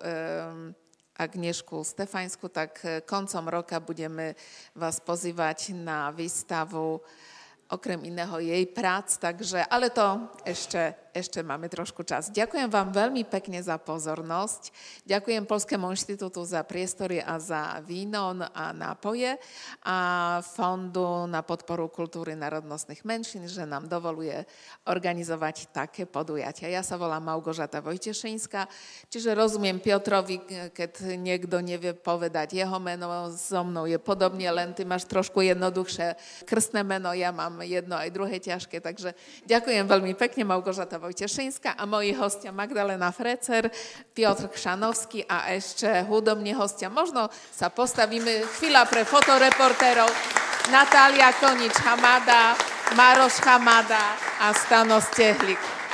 [1.18, 4.38] Agniešku Stefansku, tak eh, koncom roka budeme
[4.78, 7.02] vás pozývať na výstavu
[7.68, 12.30] okrem iného jej prác, takže, ale to ešte, ešte máme trošku čas.
[12.30, 14.70] Ďakujem vám veľmi pekne za pozornosť.
[15.09, 19.41] Ďakujem Polskému inštitútu za priestory a za víno a nápoje
[19.82, 19.97] a
[20.45, 24.45] Fondu na podporu kultúry národnostných menšín, že nám dovoluje
[24.86, 26.70] organizovať také podujatia.
[26.70, 28.70] Ja sa volám Małgorzata Vojtešínska,
[29.09, 34.86] čiže rozumiem Piotrovi, keď niekto nevie povedať jeho meno, so mnou je podobne, len ty
[34.86, 36.13] máš trošku jednoduchšie
[36.86, 39.18] meno, ja mám jedno aj druhé ťažké, takže
[39.49, 43.72] ďakujem veľmi pekne Małgorzata Vojtešínska a moji hostia Magdalena Frecer,
[44.12, 46.91] Piotr Kšanovský a ešte hudobní hostia.
[46.91, 50.12] Možno sa postavíme chvíľa pre fotoreportérov.
[50.68, 52.60] Natália Konič Hamada,
[52.99, 55.87] Maroš Hamada a Stano Stehlik.